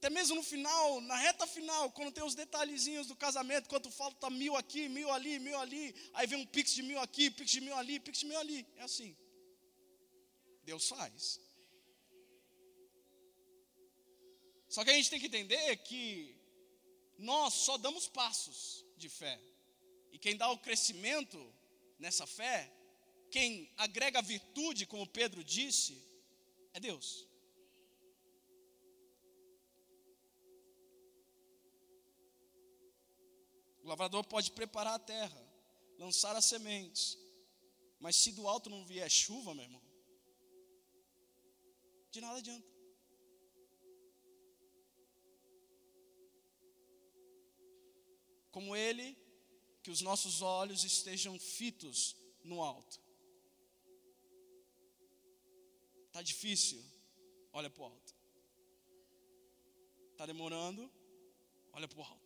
Até 0.02 0.10
mesmo 0.10 0.34
no 0.34 0.42
final, 0.42 1.00
na 1.02 1.14
reta 1.14 1.46
final, 1.46 1.88
quando 1.92 2.10
tem 2.10 2.24
os 2.24 2.34
detalhezinhos 2.34 3.06
do 3.06 3.14
casamento, 3.14 3.68
quando 3.68 3.88
falta 3.88 4.28
mil 4.28 4.56
aqui, 4.56 4.88
mil 4.88 5.08
ali, 5.12 5.38
mil 5.38 5.56
ali, 5.56 5.94
aí 6.12 6.26
vem 6.26 6.40
um 6.40 6.44
pix 6.44 6.74
de 6.74 6.82
mil 6.82 6.98
aqui, 6.98 7.30
pix 7.30 7.52
de 7.52 7.60
mil 7.60 7.76
ali, 7.76 8.00
pix 8.00 8.18
de 8.18 8.26
mil 8.26 8.36
ali. 8.36 8.66
É 8.78 8.82
assim. 8.82 9.16
Deus 10.64 10.88
faz. 10.88 11.38
Só 14.68 14.82
que 14.82 14.90
a 14.90 14.94
gente 14.94 15.08
tem 15.08 15.20
que 15.20 15.26
entender 15.26 15.76
que 15.76 16.36
nós 17.16 17.54
só 17.54 17.78
damos 17.78 18.08
passos 18.08 18.84
de 18.96 19.08
fé. 19.08 19.40
E 20.10 20.18
quem 20.18 20.36
dá 20.36 20.50
o 20.50 20.58
crescimento 20.58 21.38
nessa 22.00 22.26
fé, 22.26 22.68
quem 23.30 23.72
agrega 23.76 24.20
virtude, 24.20 24.84
como 24.84 25.06
Pedro 25.06 25.44
disse, 25.44 25.96
é 26.72 26.80
Deus. 26.80 27.31
O 33.82 33.88
lavrador 33.88 34.24
pode 34.24 34.50
preparar 34.52 34.94
a 34.94 34.98
terra, 34.98 35.42
lançar 35.98 36.36
as 36.36 36.44
sementes, 36.44 37.18
mas 37.98 38.16
se 38.16 38.32
do 38.32 38.46
alto 38.48 38.70
não 38.70 38.86
vier 38.86 39.10
chuva, 39.10 39.54
meu 39.54 39.64
irmão, 39.64 39.82
de 42.10 42.20
nada 42.20 42.38
adianta. 42.38 42.70
Como 48.50 48.76
ele, 48.76 49.16
que 49.82 49.90
os 49.90 50.00
nossos 50.02 50.42
olhos 50.42 50.84
estejam 50.84 51.38
fitos 51.38 52.14
no 52.44 52.62
alto. 52.62 53.00
Está 56.06 56.20
difícil? 56.22 56.84
Olha 57.52 57.70
para 57.70 57.82
o 57.82 57.86
alto. 57.86 58.14
Está 60.10 60.26
demorando? 60.26 60.92
Olha 61.72 61.88
para 61.88 61.98
o 61.98 62.04
alto. 62.04 62.21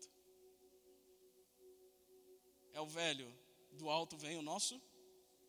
É 2.77 2.81
o 2.81 2.87
velho, 2.87 3.27
do 3.73 3.89
alto 3.89 4.19
vem 4.19 4.37
o 4.37 4.43
nosso 4.43 4.79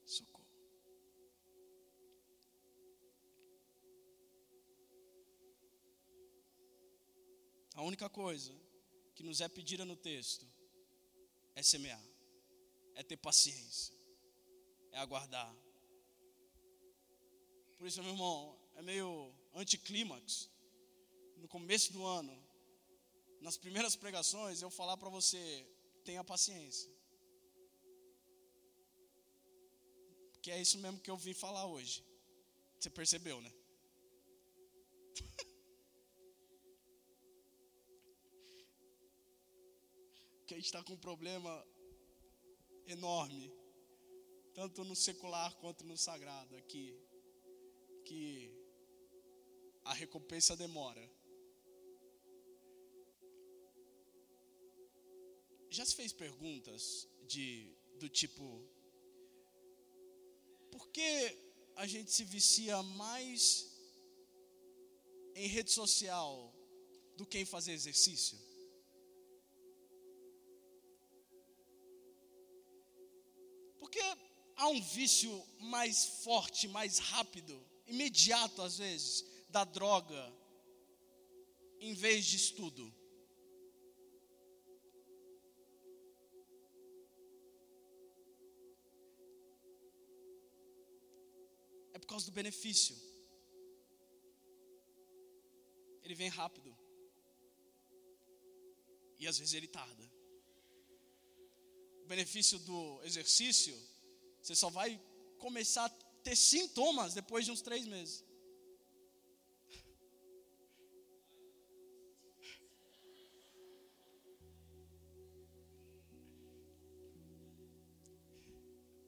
socorro. 0.06 0.48
A 7.76 7.82
única 7.82 8.10
coisa 8.10 8.56
que 9.14 9.24
nos 9.24 9.42
é 9.42 9.50
pedida 9.50 9.84
no 9.84 9.98
texto 9.98 10.48
é 11.54 11.62
semear, 11.62 12.02
é 12.96 13.04
ter 13.04 13.18
paciência, 13.18 13.94
é 14.94 15.00
aguardar. 15.00 15.54
Por 17.78 17.88
isso, 17.88 18.02
meu 18.02 18.14
irmão, 18.14 18.58
é 18.76 18.82
meio 18.82 19.34
anticlímax. 19.54 20.50
No 21.36 21.50
começo 21.50 21.92
do 21.92 22.06
ano, 22.06 22.42
nas 23.42 23.58
primeiras 23.58 23.98
pregações, 23.98 24.62
eu 24.62 24.70
falar 24.70 24.96
para 24.96 25.10
você: 25.10 25.68
tenha 26.06 26.24
paciência. 26.24 26.97
Que 30.48 30.51
é 30.51 30.62
isso 30.62 30.80
mesmo 30.80 31.01
que 31.01 31.12
eu 31.12 31.18
vim 31.18 31.34
falar 31.34 31.66
hoje. 31.66 32.01
Você 32.80 32.89
percebeu, 32.89 33.42
né? 33.42 33.51
que 40.48 40.54
a 40.54 40.58
gente 40.58 40.67
está 40.67 40.82
com 40.82 40.93
um 40.93 40.98
problema 40.98 41.67
enorme, 42.86 43.52
tanto 44.54 44.86
no 44.86 44.95
secular 44.95 45.54
quanto 45.58 45.84
no 45.84 45.98
sagrado 45.98 46.56
aqui, 46.56 46.98
que 48.06 48.50
a 49.84 49.93
recompensa 49.93 50.56
demora. 50.56 51.12
Já 55.69 55.84
se 55.84 55.93
fez 55.93 56.13
perguntas 56.13 57.06
de 57.28 57.76
do 58.00 58.08
tipo 58.08 58.77
por 60.71 60.89
que 60.89 61.38
a 61.75 61.86
gente 61.86 62.12
se 62.12 62.23
vicia 62.23 62.82
mais 62.84 63.65
em 65.36 65.47
rede 65.47 65.71
social 65.71 66.53
do 67.15 67.25
que 67.25 67.39
em 67.39 67.45
fazer 67.45 67.73
exercício? 67.73 68.38
Porque 73.80 74.01
há 74.56 74.67
um 74.67 74.82
vício 74.82 75.32
mais 75.60 76.06
forte, 76.23 76.67
mais 76.67 76.97
rápido, 76.97 77.63
imediato 77.86 78.62
às 78.62 78.77
vezes, 78.77 79.23
da 79.49 79.63
droga, 79.63 80.34
em 81.80 81.93
vez 81.93 82.25
de 82.25 82.36
estudo. 82.36 82.93
Por 92.08 92.13
causa 92.13 92.26
do 92.26 92.32
benefício. 92.32 92.96
Ele 96.02 96.15
vem 96.15 96.30
rápido. 96.30 96.76
E 99.20 99.28
às 99.28 99.38
vezes 99.38 99.54
ele 99.54 99.67
tarda 99.67 100.08
benefício 102.08 102.58
do 102.60 103.02
exercício, 103.04 103.78
você 104.41 104.56
só 104.56 104.70
vai 104.70 105.00
começar 105.38 105.86
a 105.86 105.89
ter 106.24 106.36
sintomas 106.36 107.13
depois 107.13 107.46
de 107.46 107.52
uns 107.52 107.62
três 107.62 107.86
meses. 107.86 108.24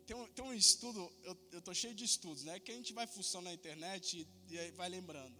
Tem 0.10 0.18
um, 0.18 0.28
tem 0.36 0.44
um 0.44 0.52
estudo, 0.52 1.00
eu 1.22 1.60
estou 1.60 1.72
cheio 1.72 1.94
de 1.94 2.04
estudos, 2.04 2.44
né? 2.44 2.60
Que 2.60 2.72
a 2.72 2.74
gente 2.74 2.94
vai 2.94 3.06
funcionando 3.06 3.46
na 3.46 3.54
internet 3.54 4.28
e, 4.48 4.56
e 4.56 4.72
vai 4.72 4.90
lembrando. 4.90 5.38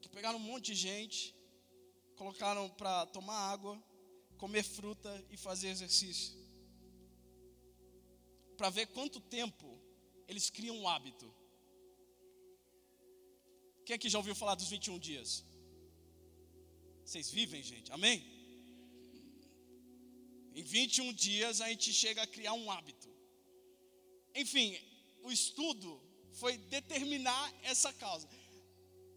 Que 0.00 0.08
pegaram 0.08 0.36
um 0.36 0.46
monte 0.50 0.64
de 0.72 0.74
gente, 0.74 1.32
colocaram 2.16 2.68
para 2.70 3.06
tomar 3.06 3.38
água, 3.52 3.80
comer 4.36 4.64
fruta 4.64 5.24
e 5.30 5.36
fazer 5.36 5.68
exercício. 5.68 6.36
Para 8.56 8.70
ver 8.70 8.88
quanto 8.88 9.20
tempo 9.20 9.80
eles 10.26 10.50
criam 10.50 10.76
um 10.76 10.88
hábito. 10.88 11.32
Quem 13.86 13.94
aqui 13.94 14.08
já 14.08 14.18
ouviu 14.18 14.34
falar 14.34 14.56
dos 14.56 14.68
21 14.68 14.98
dias? 14.98 15.44
Vocês 17.04 17.30
vivem, 17.30 17.62
gente? 17.62 17.92
Amém? 17.92 18.41
Em 20.54 20.62
21 20.62 21.12
dias 21.12 21.60
a 21.60 21.68
gente 21.68 21.92
chega 21.92 22.22
a 22.22 22.26
criar 22.26 22.54
um 22.54 22.70
hábito. 22.70 23.08
Enfim, 24.34 24.78
o 25.22 25.30
estudo 25.30 26.00
foi 26.32 26.56
determinar 26.56 27.52
essa 27.62 27.92
causa 27.92 28.28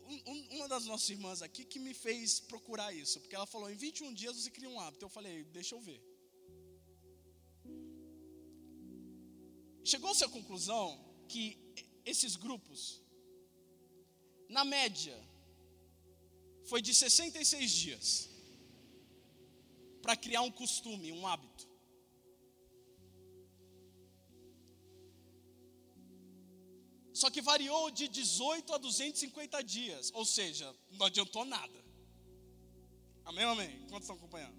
um, 0.07 0.55
uma 0.55 0.67
das 0.67 0.85
nossas 0.85 1.09
irmãs 1.09 1.41
aqui 1.41 1.65
que 1.65 1.79
me 1.79 1.93
fez 1.93 2.39
procurar 2.39 2.93
isso, 2.93 3.19
porque 3.19 3.35
ela 3.35 3.45
falou: 3.45 3.69
em 3.69 3.75
21 3.75 4.13
dias 4.13 4.35
você 4.35 4.49
cria 4.49 4.69
um 4.69 4.79
hábito. 4.79 5.05
Eu 5.05 5.09
falei: 5.09 5.43
deixa 5.45 5.75
eu 5.75 5.79
ver. 5.79 6.01
Chegou-se 9.83 10.23
à 10.23 10.29
conclusão 10.29 10.85
que 11.27 11.57
esses 12.03 12.35
grupos, 12.35 13.01
na 14.49 14.63
média, 14.63 15.17
foi 16.65 16.81
de 16.81 16.93
66 16.93 17.71
dias 17.71 18.29
para 20.05 20.15
criar 20.15 20.43
um 20.43 20.51
costume, 20.51 21.11
um 21.11 21.25
hábito. 21.25 21.67
Só 27.11 27.31
que 27.31 27.41
variou 27.41 27.89
de 27.89 28.07
18 28.07 28.71
a 28.71 28.77
250 28.77 29.63
dias. 29.63 30.11
Ou 30.13 30.23
seja, 30.23 30.71
não 30.91 31.07
adiantou 31.07 31.43
nada. 31.43 31.83
Amém 33.23 33.45
amém? 33.45 33.79
Quantos 33.89 34.03
estão 34.03 34.15
acompanhando? 34.15 34.55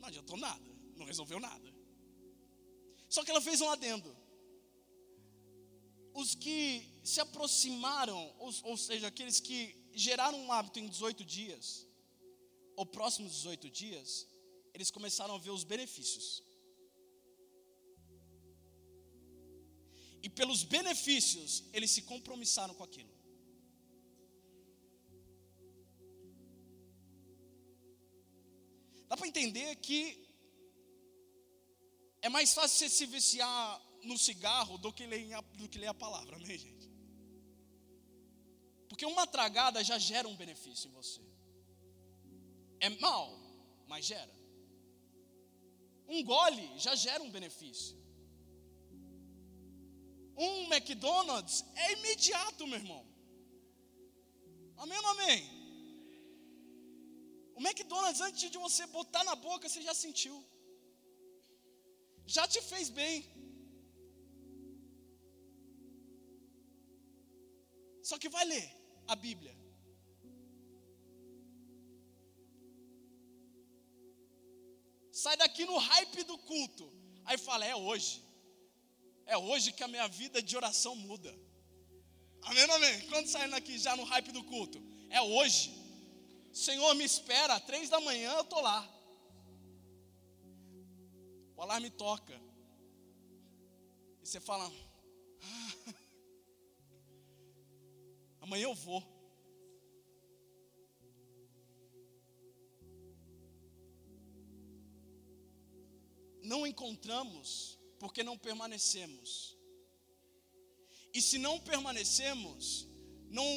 Não 0.00 0.08
adiantou 0.08 0.36
nada. 0.36 0.68
Não 0.96 1.06
resolveu 1.06 1.38
nada. 1.38 1.72
Só 3.08 3.22
que 3.22 3.30
ela 3.30 3.40
fez 3.40 3.60
um 3.60 3.70
adendo. 3.70 4.16
Os 6.12 6.34
que 6.34 6.90
se 7.04 7.20
aproximaram, 7.20 8.34
ou, 8.36 8.52
ou 8.64 8.76
seja, 8.76 9.06
aqueles 9.06 9.38
que 9.38 9.76
geraram 9.92 10.40
um 10.40 10.50
hábito 10.50 10.80
em 10.80 10.88
18 10.88 11.24
dias, 11.24 11.86
ou 12.74 12.84
próximos 12.84 13.30
18 13.30 13.70
dias, 13.70 14.26
eles 14.80 14.90
começaram 14.98 15.34
a 15.34 15.38
ver 15.38 15.50
os 15.50 15.64
benefícios. 15.64 16.28
e 20.22 20.28
pelos 20.28 20.62
benefícios, 20.62 21.64
eles 21.72 21.90
se 21.90 22.02
compromissaram 22.02 22.74
com 22.74 22.84
aquilo. 22.84 23.10
Dá 29.08 29.16
para 29.16 29.26
entender 29.26 29.74
que 29.76 30.28
é 32.22 32.28
mais 32.28 32.52
fácil 32.52 32.78
você 32.78 32.88
se 32.88 33.06
viciar 33.06 33.82
no 34.04 34.16
cigarro 34.18 34.78
do 34.78 34.92
que 34.92 35.06
ler, 35.06 35.26
do 35.54 35.68
que 35.68 35.78
ler 35.78 35.88
a 35.88 35.94
palavra, 35.94 36.36
amém, 36.36 36.58
gente? 36.58 36.88
Porque 38.88 39.06
uma 39.06 39.26
tragada 39.26 39.82
já 39.82 39.98
gera 39.98 40.28
um 40.28 40.36
benefício 40.36 40.88
em 40.88 40.92
você. 40.92 41.22
É 42.78 42.90
mal, 42.90 43.36
mas 43.88 44.04
gera. 44.04 44.39
Um 46.14 46.22
gole 46.30 46.66
já 46.84 46.94
gera 47.04 47.22
um 47.26 47.30
benefício. 47.36 47.96
Um 50.46 50.54
McDonald's 50.72 51.64
é 51.84 51.92
imediato, 51.92 52.66
meu 52.66 52.78
irmão. 52.82 53.02
Amém 54.82 54.98
ou 54.98 55.06
amém? 55.14 55.40
O 57.56 57.60
McDonald's, 57.60 58.22
antes 58.28 58.50
de 58.50 58.58
você 58.66 58.86
botar 58.98 59.22
na 59.30 59.36
boca, 59.36 59.68
você 59.68 59.82
já 59.88 59.94
sentiu. 59.94 60.36
Já 62.36 62.46
te 62.48 62.60
fez 62.70 62.88
bem. 63.00 63.16
Só 68.02 68.18
que 68.18 68.30
vai 68.36 68.44
ler 68.52 68.66
a 69.06 69.14
Bíblia. 69.14 69.59
Sai 75.22 75.36
daqui 75.36 75.66
no 75.66 75.76
hype 75.76 76.22
do 76.24 76.38
culto. 76.38 76.90
Aí 77.26 77.36
fala: 77.36 77.64
é 77.66 77.76
hoje. 77.76 78.24
É 79.26 79.36
hoje 79.36 79.70
que 79.70 79.84
a 79.84 79.88
minha 79.88 80.08
vida 80.08 80.42
de 80.42 80.56
oração 80.56 80.96
muda. 80.96 81.30
Amém, 82.42 82.64
amém? 82.70 83.06
Quando 83.08 83.26
saindo 83.28 83.54
aqui 83.54 83.78
já 83.78 83.94
no 83.96 84.04
hype 84.04 84.32
do 84.32 84.42
culto? 84.44 84.82
É 85.10 85.20
hoje. 85.20 85.74
Senhor, 86.52 86.94
me 86.94 87.04
espera, 87.04 87.60
três 87.60 87.90
da 87.90 88.00
manhã 88.00 88.32
eu 88.32 88.40
estou 88.40 88.62
lá. 88.62 88.80
O 91.54 91.60
alarme 91.60 91.90
toca. 91.90 92.40
E 94.22 94.26
você 94.26 94.40
fala: 94.40 94.64
ah, 95.44 95.94
amanhã 98.40 98.64
eu 98.64 98.74
vou. 98.74 99.19
Não 106.42 106.66
encontramos 106.66 107.78
porque 107.98 108.22
não 108.22 108.36
permanecemos. 108.36 109.56
E 111.12 111.20
se 111.20 111.38
não 111.38 111.58
permanecemos, 111.60 112.88
não 113.28 113.48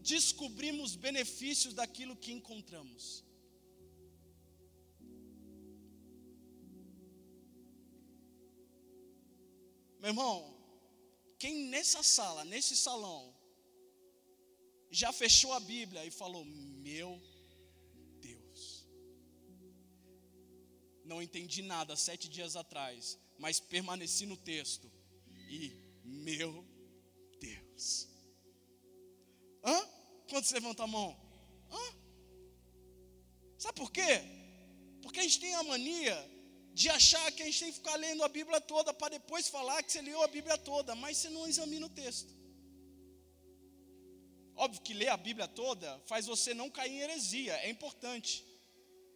descobrimos 0.00 0.96
benefícios 0.96 1.74
daquilo 1.74 2.16
que 2.16 2.32
encontramos. 2.32 3.24
Meu 10.00 10.10
irmão, 10.10 10.54
quem 11.38 11.68
nessa 11.68 12.02
sala, 12.02 12.44
nesse 12.44 12.76
salão, 12.76 13.34
já 14.90 15.12
fechou 15.12 15.52
a 15.52 15.60
Bíblia 15.60 16.04
e 16.04 16.10
falou: 16.10 16.44
Meu 16.44 17.20
não 21.04 21.22
entendi 21.22 21.62
nada 21.62 21.96
sete 21.96 22.28
dias 22.28 22.56
atrás, 22.56 23.18
mas 23.38 23.60
permaneci 23.60 24.26
no 24.26 24.36
texto. 24.36 24.90
E, 25.48 25.72
meu 26.04 26.64
Deus. 27.38 28.08
Hã? 29.62 29.88
Quando 30.28 30.44
você 30.44 30.54
levanta 30.54 30.84
a 30.84 30.86
mão? 30.86 31.16
Hã? 31.70 31.96
Sabe 33.58 33.74
por 33.80 33.90
quê? 33.90 34.22
Porque 35.02 35.20
a 35.20 35.22
gente 35.22 35.40
tem 35.40 35.54
a 35.54 35.62
mania 35.62 36.30
de 36.72 36.88
achar 36.88 37.30
que 37.32 37.42
a 37.42 37.46
gente 37.46 37.60
tem 37.60 37.70
que 37.70 37.78
ficar 37.78 37.96
lendo 37.96 38.24
a 38.24 38.28
Bíblia 38.28 38.60
toda 38.60 38.92
para 38.92 39.10
depois 39.10 39.48
falar 39.48 39.82
que 39.82 39.92
você 39.92 40.02
leu 40.02 40.22
a 40.22 40.28
Bíblia 40.28 40.58
toda, 40.58 40.94
mas 40.94 41.18
você 41.18 41.30
não 41.30 41.46
examina 41.46 41.86
o 41.86 41.90
texto. 41.90 42.34
Óbvio 44.56 44.82
que 44.82 44.94
ler 44.94 45.08
a 45.08 45.16
Bíblia 45.16 45.48
toda 45.48 46.00
faz 46.06 46.26
você 46.26 46.54
não 46.54 46.70
cair 46.70 46.92
em 46.92 47.00
heresia, 47.00 47.54
é 47.58 47.70
importante. 47.70 48.44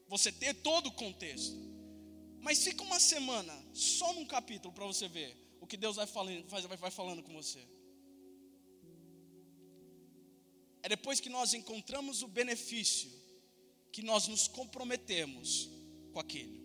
Você 0.08 0.32
ter 0.32 0.54
todo 0.54 0.86
o 0.86 0.92
contexto. 0.92 1.77
Mas 2.40 2.62
fica 2.62 2.82
uma 2.82 3.00
semana 3.00 3.54
só 3.72 4.12
num 4.12 4.26
capítulo 4.26 4.72
para 4.72 4.86
você 4.86 5.08
ver 5.08 5.36
o 5.60 5.66
que 5.66 5.76
Deus 5.76 5.96
vai 5.96 6.06
falando, 6.06 6.46
vai, 6.48 6.90
falando 6.90 7.22
com 7.22 7.32
você. 7.32 7.66
É 10.82 10.88
depois 10.88 11.20
que 11.20 11.28
nós 11.28 11.54
encontramos 11.54 12.22
o 12.22 12.28
benefício 12.28 13.10
que 13.92 14.02
nós 14.02 14.28
nos 14.28 14.46
comprometemos 14.46 15.68
com 16.12 16.20
aquele. 16.20 16.58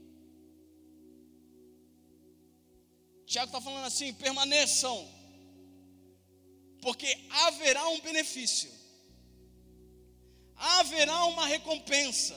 Tiago 3.25 3.47
está 3.47 3.59
falando 3.59 3.85
assim: 3.85 4.13
permaneçam, 4.13 5.09
porque 6.81 7.07
haverá 7.29 7.87
um 7.89 7.99
benefício, 8.01 8.71
haverá 10.55 11.25
uma 11.25 11.47
recompensa, 11.47 12.35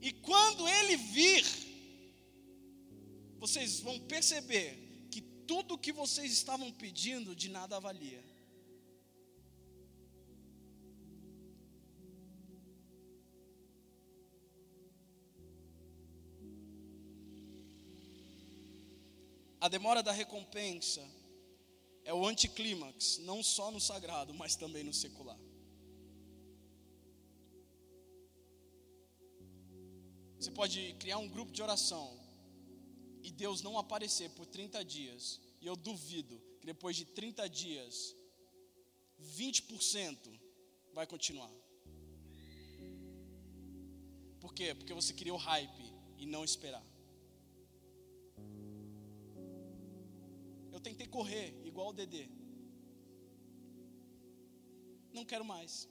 e 0.00 0.12
quando 0.12 0.68
ele 0.68 0.96
vir, 0.96 1.44
vocês 3.44 3.80
vão 3.80 4.00
perceber 4.00 4.70
que 5.10 5.20
tudo 5.20 5.76
que 5.76 5.92
vocês 5.92 6.32
estavam 6.32 6.72
pedindo 6.72 7.36
de 7.36 7.50
nada 7.50 7.78
valia. 7.78 8.24
A 19.60 19.68
demora 19.68 20.02
da 20.02 20.10
recompensa 20.10 21.06
é 22.02 22.14
o 22.14 22.26
anticlímax, 22.26 23.18
não 23.18 23.42
só 23.42 23.70
no 23.70 23.78
sagrado, 23.78 24.32
mas 24.32 24.56
também 24.56 24.84
no 24.84 24.94
secular. 24.94 25.38
Você 30.38 30.50
pode 30.50 30.94
criar 30.94 31.18
um 31.18 31.28
grupo 31.28 31.52
de 31.52 31.62
oração 31.62 32.23
e 33.24 33.30
Deus 33.30 33.62
não 33.62 33.78
aparecer 33.78 34.28
por 34.30 34.44
30 34.44 34.84
dias, 34.84 35.40
e 35.62 35.66
eu 35.66 35.74
duvido 35.74 36.38
que 36.60 36.66
depois 36.66 36.94
de 36.94 37.06
30 37.06 37.48
dias, 37.48 38.14
20% 39.18 40.38
vai 40.92 41.06
continuar. 41.06 41.50
Por 44.40 44.52
quê? 44.52 44.74
Porque 44.74 44.92
você 44.92 45.14
criou 45.14 45.38
hype 45.38 45.84
e 46.18 46.26
não 46.26 46.44
esperar. 46.44 46.84
Eu 50.70 50.80
tentei 50.80 51.06
correr 51.06 51.58
igual 51.64 51.88
o 51.88 51.92
Dedê. 51.94 52.28
Não 55.14 55.24
quero 55.24 55.46
mais. 55.46 55.88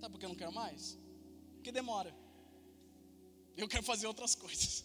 Sabe 0.00 0.12
por 0.12 0.18
que 0.18 0.24
eu 0.24 0.30
não 0.30 0.36
quero 0.36 0.52
mais? 0.52 0.98
Porque 1.54 1.70
demora. 1.70 2.25
Eu 3.56 3.68
quero 3.68 3.82
fazer 3.82 4.06
outras 4.06 4.34
coisas. 4.34 4.84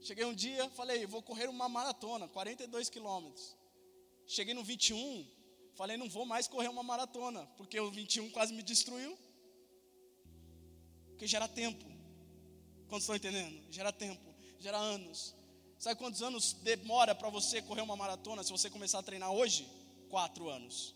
Cheguei 0.00 0.24
um 0.24 0.34
dia, 0.34 0.68
falei, 0.70 1.06
vou 1.06 1.22
correr 1.22 1.48
uma 1.48 1.68
maratona, 1.68 2.28
42 2.28 2.90
quilômetros. 2.90 3.56
Cheguei 4.26 4.52
no 4.52 4.62
21, 4.62 5.26
falei, 5.74 5.96
não 5.96 6.08
vou 6.10 6.26
mais 6.26 6.46
correr 6.46 6.68
uma 6.68 6.82
maratona, 6.82 7.46
porque 7.56 7.78
o 7.80 7.90
21 7.90 8.30
quase 8.30 8.52
me 8.52 8.62
destruiu. 8.62 9.16
Porque 11.08 11.26
gera 11.26 11.48
tempo. 11.48 11.86
Quantos 12.88 13.04
estão 13.04 13.16
entendendo? 13.16 13.72
Gera 13.72 13.92
tempo, 13.92 14.34
gera 14.58 14.76
anos. 14.76 15.34
Sabe 15.78 15.98
quantos 15.98 16.22
anos 16.22 16.52
demora 16.52 17.14
para 17.14 17.30
você 17.30 17.62
correr 17.62 17.82
uma 17.82 17.96
maratona 17.96 18.42
se 18.42 18.50
você 18.50 18.68
começar 18.68 18.98
a 18.98 19.02
treinar 19.02 19.32
hoje? 19.32 19.66
Quatro 20.10 20.48
anos. 20.48 20.94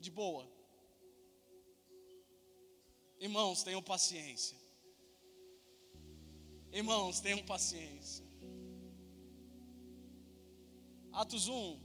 De 0.00 0.10
boa. 0.10 0.57
Irmãos, 3.20 3.62
tenham 3.62 3.82
paciência. 3.82 4.56
Irmãos, 6.72 7.20
tenham 7.20 7.42
paciência. 7.44 8.24
Atos 11.12 11.48
1, 11.48 11.80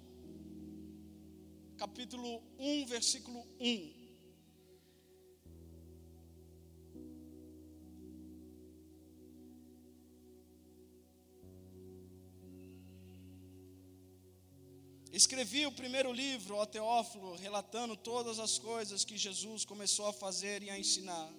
capítulo 1.77 2.43
1, 2.59 2.85
versículo 2.85 3.47
1. 3.59 4.02
Escrevi 15.23 15.65
o 15.65 15.71
primeiro 15.71 16.11
livro 16.11 16.57
ao 16.57 16.67
Teófilo, 16.67 17.37
relatando 17.37 17.95
todas 17.95 18.39
as 18.39 18.59
coisas 18.59 19.05
que 19.05 19.17
Jesus 19.17 19.63
começou 19.63 20.05
a 20.07 20.11
fazer 20.11 20.61
e 20.63 20.69
a 20.69 20.77
ensinar. 20.77 21.31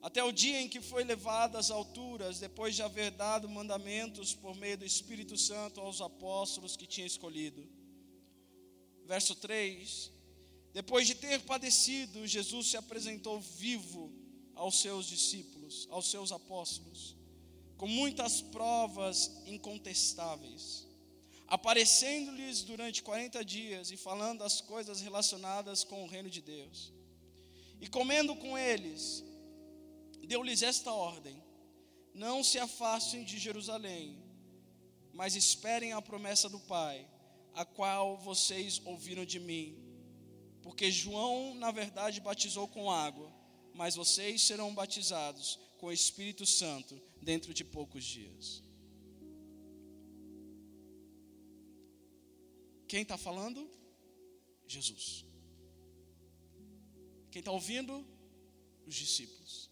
até 0.00 0.24
o 0.24 0.32
dia 0.32 0.58
em 0.58 0.66
que 0.66 0.80
foi 0.80 1.04
levado 1.04 1.56
às 1.56 1.70
alturas, 1.70 2.40
depois 2.40 2.74
de 2.74 2.82
haver 2.82 3.10
dado 3.10 3.46
mandamentos 3.46 4.34
por 4.34 4.56
meio 4.56 4.78
do 4.78 4.86
Espírito 4.86 5.36
Santo 5.36 5.82
aos 5.82 6.00
apóstolos 6.00 6.76
que 6.78 6.86
tinha 6.86 7.06
escolhido. 7.06 7.62
Verso 9.04 9.34
3: 9.34 10.10
Depois 10.72 11.06
de 11.06 11.16
ter 11.16 11.42
padecido, 11.42 12.26
Jesus 12.26 12.70
se 12.70 12.76
apresentou 12.78 13.38
vivo 13.38 14.10
aos 14.54 14.80
seus 14.80 15.04
discípulos, 15.06 15.86
aos 15.90 16.10
seus 16.10 16.32
apóstolos, 16.32 17.14
com 17.76 17.86
muitas 17.86 18.40
provas 18.40 19.42
incontestáveis, 19.46 20.89
aparecendo-lhes 21.50 22.62
durante 22.62 23.02
40 23.02 23.44
dias 23.44 23.90
e 23.90 23.96
falando 23.96 24.44
as 24.44 24.60
coisas 24.60 25.00
relacionadas 25.00 25.82
com 25.82 26.04
o 26.04 26.06
reino 26.06 26.30
de 26.30 26.40
Deus. 26.40 26.92
E 27.80 27.88
comendo 27.88 28.36
com 28.36 28.56
eles, 28.56 29.24
deu-lhes 30.26 30.62
esta 30.62 30.92
ordem: 30.92 31.42
Não 32.14 32.44
se 32.44 32.58
afastem 32.58 33.24
de 33.24 33.36
Jerusalém, 33.36 34.22
mas 35.12 35.34
esperem 35.34 35.92
a 35.92 36.00
promessa 36.00 36.48
do 36.48 36.60
Pai, 36.60 37.04
a 37.52 37.64
qual 37.64 38.16
vocês 38.16 38.80
ouviram 38.84 39.24
de 39.24 39.40
mim. 39.40 39.76
Porque 40.62 40.88
João, 40.90 41.54
na 41.54 41.72
verdade, 41.72 42.20
batizou 42.20 42.68
com 42.68 42.90
água, 42.90 43.32
mas 43.74 43.96
vocês 43.96 44.42
serão 44.42 44.72
batizados 44.72 45.58
com 45.78 45.86
o 45.86 45.92
Espírito 45.92 46.46
Santo 46.46 47.00
dentro 47.20 47.52
de 47.52 47.64
poucos 47.64 48.04
dias. 48.04 48.62
Quem 52.90 53.02
está 53.02 53.16
falando? 53.16 53.60
Jesus. 54.66 55.24
Quem 57.30 57.38
está 57.38 57.52
ouvindo? 57.52 57.94
Os 58.84 58.96
discípulos. 58.96 59.70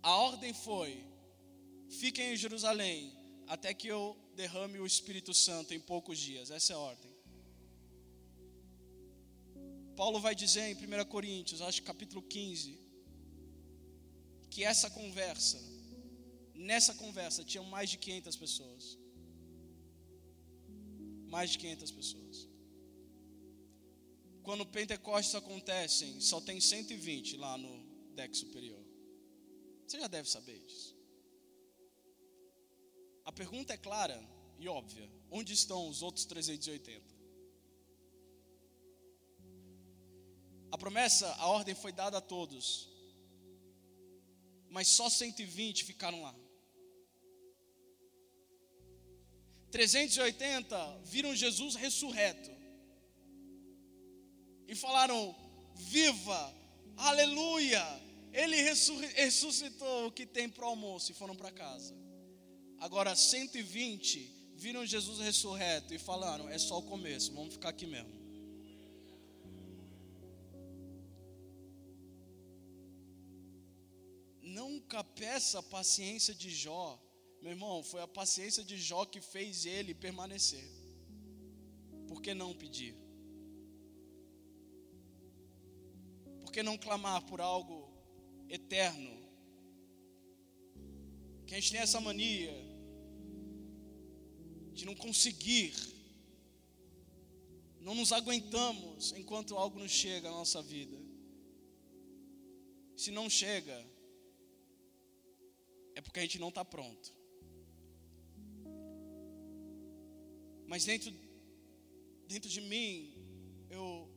A 0.00 0.12
ordem 0.28 0.54
foi: 0.54 1.04
fiquem 2.00 2.32
em 2.32 2.36
Jerusalém 2.36 3.12
até 3.48 3.74
que 3.74 3.88
eu 3.88 4.16
derrame 4.36 4.78
o 4.78 4.86
Espírito 4.86 5.34
Santo 5.34 5.74
em 5.74 5.80
poucos 5.80 6.16
dias. 6.16 6.52
Essa 6.52 6.74
é 6.74 6.76
a 6.76 6.78
ordem. 6.78 7.12
Paulo 9.96 10.20
vai 10.20 10.34
dizer 10.36 10.64
em 10.70 10.76
1 10.76 11.06
Coríntios, 11.06 11.60
acho 11.60 11.82
capítulo 11.82 12.22
15, 12.22 12.78
que 14.48 14.62
essa 14.62 14.88
conversa, 14.88 15.60
nessa 16.54 16.94
conversa, 16.94 17.42
tinham 17.42 17.64
mais 17.64 17.90
de 17.90 17.98
500 17.98 18.36
pessoas. 18.36 19.03
Mais 21.34 21.50
de 21.50 21.58
500 21.58 21.90
pessoas. 21.90 22.48
Quando 24.44 24.64
Pentecostes 24.64 25.34
acontecem, 25.34 26.20
só 26.20 26.40
tem 26.40 26.60
120 26.60 27.36
lá 27.38 27.58
no 27.58 27.72
deck 28.14 28.36
superior. 28.36 28.80
Você 29.84 29.98
já 29.98 30.06
deve 30.06 30.30
saber 30.30 30.60
disso. 30.60 30.96
A 33.24 33.32
pergunta 33.32 33.72
é 33.74 33.76
clara 33.76 34.16
e 34.60 34.68
óbvia: 34.68 35.10
onde 35.28 35.52
estão 35.52 35.88
os 35.88 36.02
outros 36.02 36.24
380? 36.24 37.02
A 40.70 40.78
promessa, 40.78 41.26
a 41.34 41.48
ordem 41.48 41.74
foi 41.74 41.90
dada 41.90 42.18
a 42.18 42.20
todos, 42.20 42.88
mas 44.70 44.86
só 44.86 45.10
120 45.10 45.82
ficaram 45.82 46.22
lá. 46.22 46.43
380 49.74 51.00
viram 51.02 51.34
Jesus 51.34 51.74
ressurreto 51.74 52.48
e 54.68 54.74
falaram: 54.76 55.34
Viva, 55.74 56.54
aleluia, 56.96 57.84
ele 58.32 58.56
ressuscitou 59.16 60.06
o 60.06 60.12
que 60.12 60.26
tem 60.26 60.48
para 60.48 60.64
o 60.64 60.68
almoço 60.68 61.10
e 61.10 61.14
foram 61.16 61.34
para 61.34 61.50
casa. 61.50 61.92
Agora 62.78 63.16
120 63.16 64.52
viram 64.54 64.86
Jesus 64.86 65.18
ressurreto 65.18 65.92
e 65.92 65.98
falaram: 65.98 66.48
é 66.48 66.56
só 66.56 66.78
o 66.78 66.82
começo, 66.84 67.34
vamos 67.34 67.54
ficar 67.54 67.70
aqui 67.70 67.88
mesmo. 67.88 68.14
Nunca 74.40 75.02
peça 75.02 75.58
a 75.58 75.62
paciência 75.64 76.32
de 76.32 76.48
Jó, 76.48 77.03
meu 77.44 77.52
irmão, 77.52 77.82
foi 77.82 78.00
a 78.00 78.08
paciência 78.08 78.64
de 78.64 78.78
Jó 78.78 79.04
que 79.04 79.20
fez 79.20 79.66
ele 79.66 79.92
permanecer. 79.94 80.66
Por 82.08 82.22
que 82.22 82.32
não 82.32 82.54
pedir? 82.54 82.94
Por 86.40 86.50
que 86.50 86.62
não 86.62 86.78
clamar 86.78 87.20
por 87.26 87.42
algo 87.42 87.92
eterno. 88.48 89.14
Que 91.46 91.52
a 91.54 91.60
gente 91.60 91.72
tem 91.72 91.82
essa 91.82 92.00
mania 92.00 92.54
de 94.72 94.86
não 94.86 94.94
conseguir, 94.94 95.74
não 97.78 97.94
nos 97.94 98.10
aguentamos 98.10 99.12
enquanto 99.12 99.58
algo 99.58 99.78
não 99.78 99.86
chega 99.86 100.30
na 100.30 100.36
nossa 100.38 100.62
vida. 100.62 100.96
Se 102.96 103.10
não 103.10 103.28
chega, 103.28 103.76
é 105.94 106.00
porque 106.00 106.20
a 106.20 106.22
gente 106.22 106.38
não 106.38 106.48
está 106.48 106.64
pronto. 106.64 107.23
Mas 110.66 110.84
dentro, 110.84 111.12
dentro 112.26 112.48
de 112.48 112.60
mim, 112.60 113.12
eu, 113.70 114.08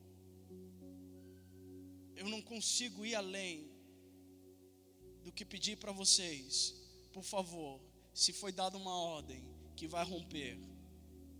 eu 2.15 2.29
não 2.29 2.41
consigo 2.41 3.05
ir 3.05 3.15
além 3.15 3.69
do 5.23 5.31
que 5.31 5.43
pedir 5.43 5.77
para 5.77 5.91
vocês, 5.91 6.73
por 7.11 7.23
favor, 7.23 7.81
se 8.13 8.31
foi 8.31 8.51
dada 8.51 8.77
uma 8.77 8.95
ordem 8.95 9.43
que 9.75 9.87
vai 9.87 10.03
romper, 10.03 10.57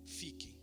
fiquem. 0.06 0.56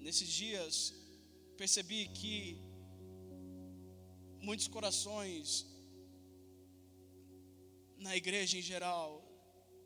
Nesses 0.00 0.28
dias, 0.28 0.94
percebi 1.56 2.08
que 2.08 2.67
muitos 4.40 4.68
corações 4.68 5.66
na 7.98 8.16
igreja 8.16 8.56
em 8.58 8.62
geral 8.62 9.24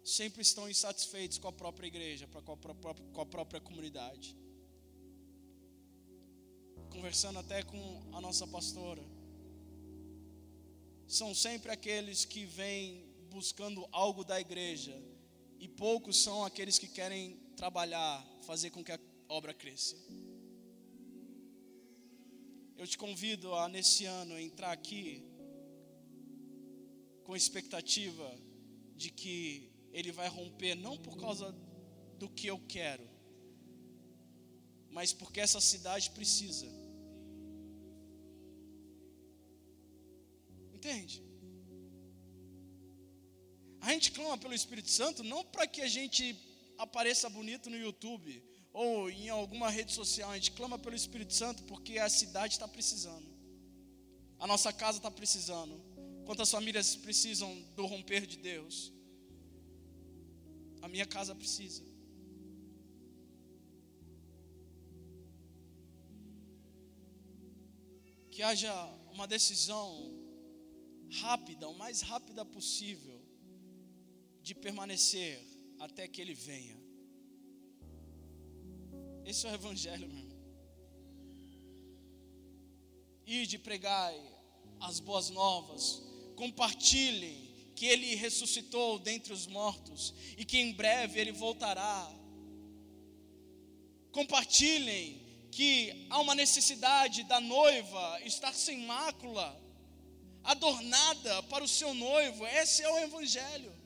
sempre 0.04 0.42
estão 0.42 0.68
insatisfeitos 0.68 1.38
com 1.38 1.48
a 1.48 1.52
própria 1.52 1.86
igreja, 1.86 2.26
com 2.26 2.38
a 2.38 2.42
própria, 2.42 2.74
com 3.12 3.20
a 3.20 3.26
própria 3.26 3.60
comunidade. 3.60 4.36
Conversando 6.90 7.38
até 7.38 7.62
com 7.62 8.02
a 8.12 8.20
nossa 8.20 8.46
pastora, 8.46 9.02
são 11.06 11.34
sempre 11.34 11.70
aqueles 11.70 12.24
que 12.24 12.44
vêm 12.44 13.04
buscando 13.30 13.88
algo 13.92 14.24
da 14.24 14.40
igreja, 14.40 14.94
e 15.58 15.68
poucos 15.68 16.22
são 16.22 16.44
aqueles 16.44 16.78
que 16.78 16.88
querem 16.88 17.36
trabalhar, 17.56 18.26
fazer 18.42 18.70
com 18.70 18.84
que 18.84 18.92
a 18.92 19.00
obra 19.28 19.54
cresça. 19.54 19.96
Eu 22.82 22.86
te 22.92 22.98
convido 22.98 23.54
a, 23.54 23.68
nesse 23.68 24.06
ano, 24.06 24.36
entrar 24.36 24.72
aqui 24.72 25.22
com 27.22 27.36
expectativa 27.36 28.28
de 28.96 29.08
que 29.08 29.70
ele 29.92 30.10
vai 30.10 30.26
romper 30.26 30.74
não 30.74 30.98
por 30.98 31.16
causa 31.16 31.54
do 32.18 32.28
que 32.28 32.48
eu 32.48 32.58
quero, 32.66 33.08
mas 34.90 35.12
porque 35.12 35.38
essa 35.38 35.60
cidade 35.60 36.10
precisa. 36.10 36.66
Entende? 40.74 41.22
A 43.80 43.92
gente 43.92 44.10
clama 44.10 44.36
pelo 44.38 44.54
Espírito 44.54 44.90
Santo 44.90 45.22
não 45.22 45.44
para 45.44 45.68
que 45.68 45.82
a 45.82 45.88
gente 45.88 46.36
apareça 46.76 47.30
bonito 47.30 47.70
no 47.70 47.76
YouTube 47.76 48.42
ou 48.72 49.11
em 49.11 49.28
alguma 49.28 49.68
rede 49.68 49.92
social, 49.92 50.30
a 50.30 50.35
gente 50.35 50.52
clama 50.52 50.78
pelo 50.78 50.96
Espírito 50.96 51.35
Santo 51.35 51.62
porque 51.64 51.98
a 51.98 52.08
cidade 52.08 52.54
está 52.54 52.66
precisando, 52.66 53.26
a 54.38 54.46
nossa 54.46 54.72
casa 54.72 54.98
está 54.98 55.11
precisando. 55.11 55.80
Quantas 56.24 56.50
famílias 56.50 56.96
precisam 56.96 57.52
do 57.76 57.85
romper 57.85 58.26
de 58.26 58.37
Deus? 58.38 58.92
A 60.80 60.88
minha 60.88 61.06
casa 61.06 61.35
precisa. 61.35 61.85
Que 68.30 68.42
haja 68.42 68.72
uma 69.12 69.26
decisão 69.26 70.11
rápida, 71.20 71.68
o 71.68 71.74
mais 71.74 72.00
rápida 72.00 72.44
possível, 72.44 73.20
de 74.40 74.54
permanecer 74.54 75.44
até 75.78 76.08
que 76.08 76.20
Ele 76.20 76.35
venha. 76.35 76.81
Esse 79.24 79.46
é 79.46 79.50
o 79.50 79.54
Evangelho, 79.54 80.08
meu 80.08 80.18
irmão. 80.18 80.38
E 83.26 83.46
de 83.46 83.58
pregar 83.58 84.12
as 84.80 84.98
boas 84.98 85.30
novas, 85.30 86.02
compartilhem 86.37 87.50
que 87.76 87.87
ele 87.87 88.14
ressuscitou 88.14 88.98
dentre 88.98 89.32
os 89.32 89.46
mortos 89.46 90.14
e 90.37 90.44
que 90.44 90.58
em 90.58 90.72
breve 90.72 91.20
ele 91.20 91.32
voltará. 91.32 92.12
Compartilhem 94.11 95.20
que 95.50 96.06
há 96.11 96.20
uma 96.20 96.35
necessidade 96.35 97.22
da 97.24 97.40
noiva 97.40 98.20
estar 98.24 98.54
sem 98.54 98.87
mácula, 98.87 99.61
adornada 100.42 101.42
para 101.44 101.62
o 101.62 101.68
seu 101.68 101.94
noivo. 101.94 102.46
Esse 102.46 102.82
é 102.82 102.90
o 102.90 102.98
Evangelho. 102.98 103.81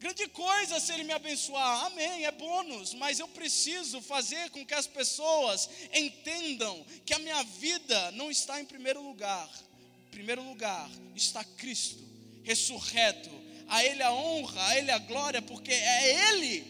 Grande 0.00 0.26
coisa 0.28 0.80
se 0.80 0.94
ele 0.94 1.04
me 1.04 1.12
abençoar, 1.12 1.84
amém, 1.84 2.24
é 2.24 2.32
bônus, 2.32 2.94
mas 2.94 3.20
eu 3.20 3.28
preciso 3.28 4.00
fazer 4.00 4.48
com 4.48 4.64
que 4.64 4.72
as 4.72 4.86
pessoas 4.86 5.68
entendam 5.92 6.82
que 7.04 7.12
a 7.12 7.18
minha 7.18 7.42
vida 7.42 8.10
não 8.12 8.30
está 8.30 8.58
em 8.58 8.64
primeiro 8.64 9.02
lugar. 9.02 9.46
Em 10.06 10.10
primeiro 10.10 10.42
lugar 10.42 10.90
está 11.14 11.44
Cristo, 11.44 12.02
ressurreto, 12.42 13.30
a 13.68 13.84
Ele 13.84 14.02
a 14.02 14.10
honra, 14.10 14.68
a 14.68 14.78
Ele 14.78 14.90
a 14.90 14.98
glória, 14.98 15.42
porque 15.42 15.70
é 15.70 16.30
Ele 16.30 16.64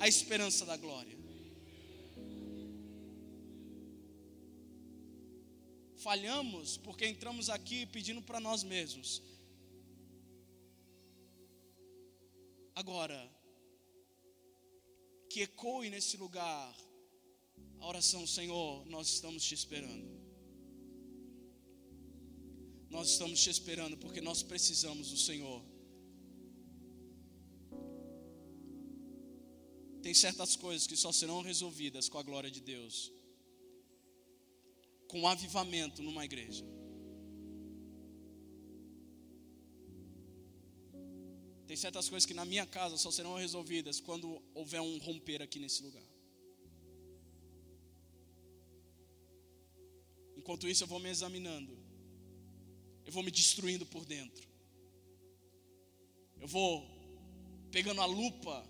a 0.00 0.08
esperança 0.08 0.66
da 0.66 0.76
glória. 0.76 1.14
Falhamos 5.98 6.76
porque 6.78 7.06
entramos 7.06 7.48
aqui 7.48 7.86
pedindo 7.86 8.20
para 8.20 8.40
nós 8.40 8.64
mesmos 8.64 9.22
Agora, 12.74 13.30
que 15.30 15.42
ecoe 15.42 15.90
nesse 15.90 16.16
lugar 16.16 16.76
a 17.78 17.86
oração, 17.86 18.26
Senhor, 18.26 18.84
nós 18.86 19.08
estamos 19.08 19.44
te 19.44 19.54
esperando. 19.54 20.08
Nós 22.90 23.10
estamos 23.10 23.40
te 23.42 23.50
esperando 23.50 23.96
porque 23.96 24.20
nós 24.20 24.42
precisamos 24.42 25.10
do 25.10 25.16
Senhor. 25.16 25.62
Tem 30.02 30.12
certas 30.12 30.54
coisas 30.54 30.86
que 30.86 30.96
só 30.96 31.10
serão 31.12 31.42
resolvidas 31.42 32.08
com 32.08 32.18
a 32.18 32.22
glória 32.22 32.50
de 32.50 32.60
Deus, 32.60 33.12
com 35.08 35.26
avivamento 35.26 36.02
numa 36.02 36.24
igreja. 36.24 36.64
Tem 41.74 41.80
certas 41.80 42.08
coisas 42.08 42.24
que 42.24 42.34
na 42.34 42.44
minha 42.44 42.64
casa 42.64 42.96
só 42.96 43.10
serão 43.10 43.34
resolvidas 43.34 43.98
quando 43.98 44.40
houver 44.54 44.80
um 44.80 44.96
romper 44.98 45.42
aqui 45.42 45.58
nesse 45.58 45.82
lugar. 45.82 46.04
Enquanto 50.36 50.68
isso, 50.68 50.84
eu 50.84 50.86
vou 50.86 51.00
me 51.00 51.08
examinando. 51.08 51.76
Eu 53.04 53.10
vou 53.10 53.24
me 53.24 53.30
destruindo 53.32 53.84
por 53.84 54.04
dentro. 54.04 54.46
Eu 56.40 56.46
vou 56.46 56.88
pegando 57.72 58.00
a 58.00 58.06
lupa 58.06 58.64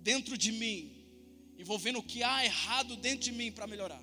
dentro 0.00 0.38
de 0.38 0.50
mim 0.50 1.06
e 1.58 1.62
vou 1.62 1.78
vendo 1.78 1.98
o 1.98 2.02
que 2.02 2.22
há 2.22 2.46
errado 2.46 2.96
dentro 2.96 3.24
de 3.24 3.32
mim 3.32 3.52
para 3.52 3.66
melhorar. 3.66 4.02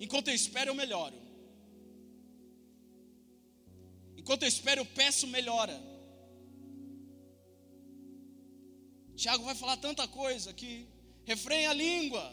Enquanto 0.00 0.26
eu 0.26 0.34
espero, 0.34 0.70
eu 0.72 0.74
melhoro. 0.74 1.16
Enquanto 4.16 4.42
eu 4.42 4.48
espero, 4.48 4.80
eu 4.80 4.86
peço 4.86 5.28
melhora. 5.28 5.91
Tiago 9.16 9.44
vai 9.44 9.54
falar 9.54 9.76
tanta 9.76 10.06
coisa 10.08 10.52
que 10.52 10.86
refreiem 11.24 11.66
a 11.66 11.74
língua. 11.74 12.24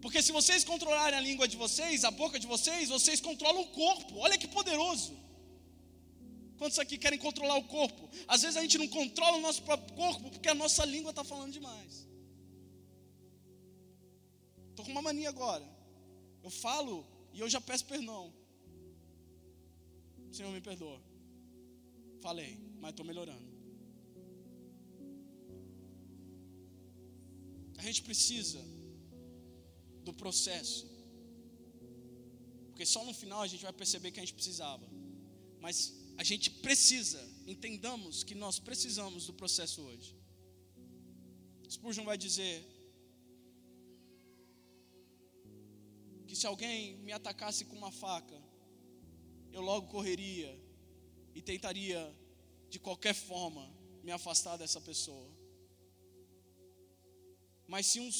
Porque 0.00 0.20
se 0.22 0.32
vocês 0.32 0.64
controlarem 0.64 1.18
a 1.18 1.20
língua 1.20 1.48
de 1.48 1.56
vocês, 1.56 2.04
a 2.04 2.10
boca 2.10 2.38
de 2.38 2.46
vocês, 2.46 2.90
vocês 2.90 3.20
controlam 3.20 3.62
o 3.62 3.68
corpo. 3.68 4.18
Olha 4.18 4.36
que 4.36 4.46
poderoso. 4.46 5.16
Quantos 6.58 6.78
aqui 6.78 6.96
querem 6.98 7.18
controlar 7.18 7.56
o 7.56 7.64
corpo? 7.64 8.08
Às 8.28 8.42
vezes 8.42 8.56
a 8.56 8.62
gente 8.62 8.78
não 8.78 8.88
controla 8.88 9.38
o 9.38 9.40
nosso 9.40 9.62
próprio 9.62 9.94
corpo 9.96 10.30
porque 10.30 10.48
a 10.48 10.54
nossa 10.54 10.84
língua 10.84 11.10
está 11.10 11.24
falando 11.24 11.52
demais. 11.52 12.06
Estou 14.70 14.84
com 14.84 14.92
uma 14.92 15.02
mania 15.02 15.28
agora. 15.28 15.66
Eu 16.42 16.50
falo 16.50 17.06
e 17.32 17.40
eu 17.40 17.48
já 17.48 17.60
peço 17.60 17.84
perdão. 17.86 18.32
Senhor, 20.30 20.52
me 20.52 20.60
perdoa. 20.60 21.00
Falei, 22.20 22.58
mas 22.80 22.90
estou 22.90 23.06
melhorando. 23.06 23.43
Gente 27.86 28.02
precisa 28.02 28.60
do 30.02 30.12
processo. 30.12 30.86
Porque 32.68 32.84
só 32.84 33.04
no 33.04 33.14
final 33.14 33.42
a 33.42 33.46
gente 33.46 33.62
vai 33.62 33.72
perceber 33.72 34.10
que 34.10 34.20
a 34.20 34.22
gente 34.22 34.34
precisava. 34.34 34.86
Mas 35.60 35.94
a 36.16 36.24
gente 36.24 36.50
precisa, 36.50 37.22
entendamos 37.46 38.22
que 38.22 38.34
nós 38.34 38.58
precisamos 38.58 39.26
do 39.26 39.34
processo 39.34 39.82
hoje. 39.82 40.16
Spurgeon 41.68 42.04
vai 42.04 42.18
dizer 42.18 42.64
que 46.26 46.36
se 46.36 46.46
alguém 46.46 46.96
me 46.98 47.12
atacasse 47.12 47.64
com 47.64 47.76
uma 47.76 47.90
faca, 47.90 48.40
eu 49.52 49.60
logo 49.60 49.88
correria 49.88 50.60
e 51.34 51.40
tentaria 51.40 52.14
de 52.68 52.78
qualquer 52.78 53.14
forma 53.14 53.72
me 54.02 54.10
afastar 54.10 54.56
dessa 54.56 54.80
pessoa. 54.80 55.30
Mas 57.66 57.86
se 57.86 58.00
um 58.00 58.10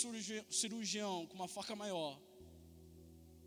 cirurgião 0.50 1.26
com 1.26 1.34
uma 1.34 1.48
faca 1.48 1.76
maior 1.76 2.20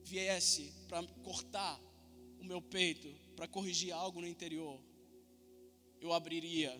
viesse 0.03 0.73
para 0.87 1.03
cortar 1.23 1.79
o 2.39 2.43
meu 2.43 2.61
peito, 2.61 3.13
para 3.35 3.47
corrigir 3.47 3.91
algo 3.91 4.21
no 4.21 4.27
interior, 4.27 4.79
eu 5.99 6.13
abriria 6.13 6.71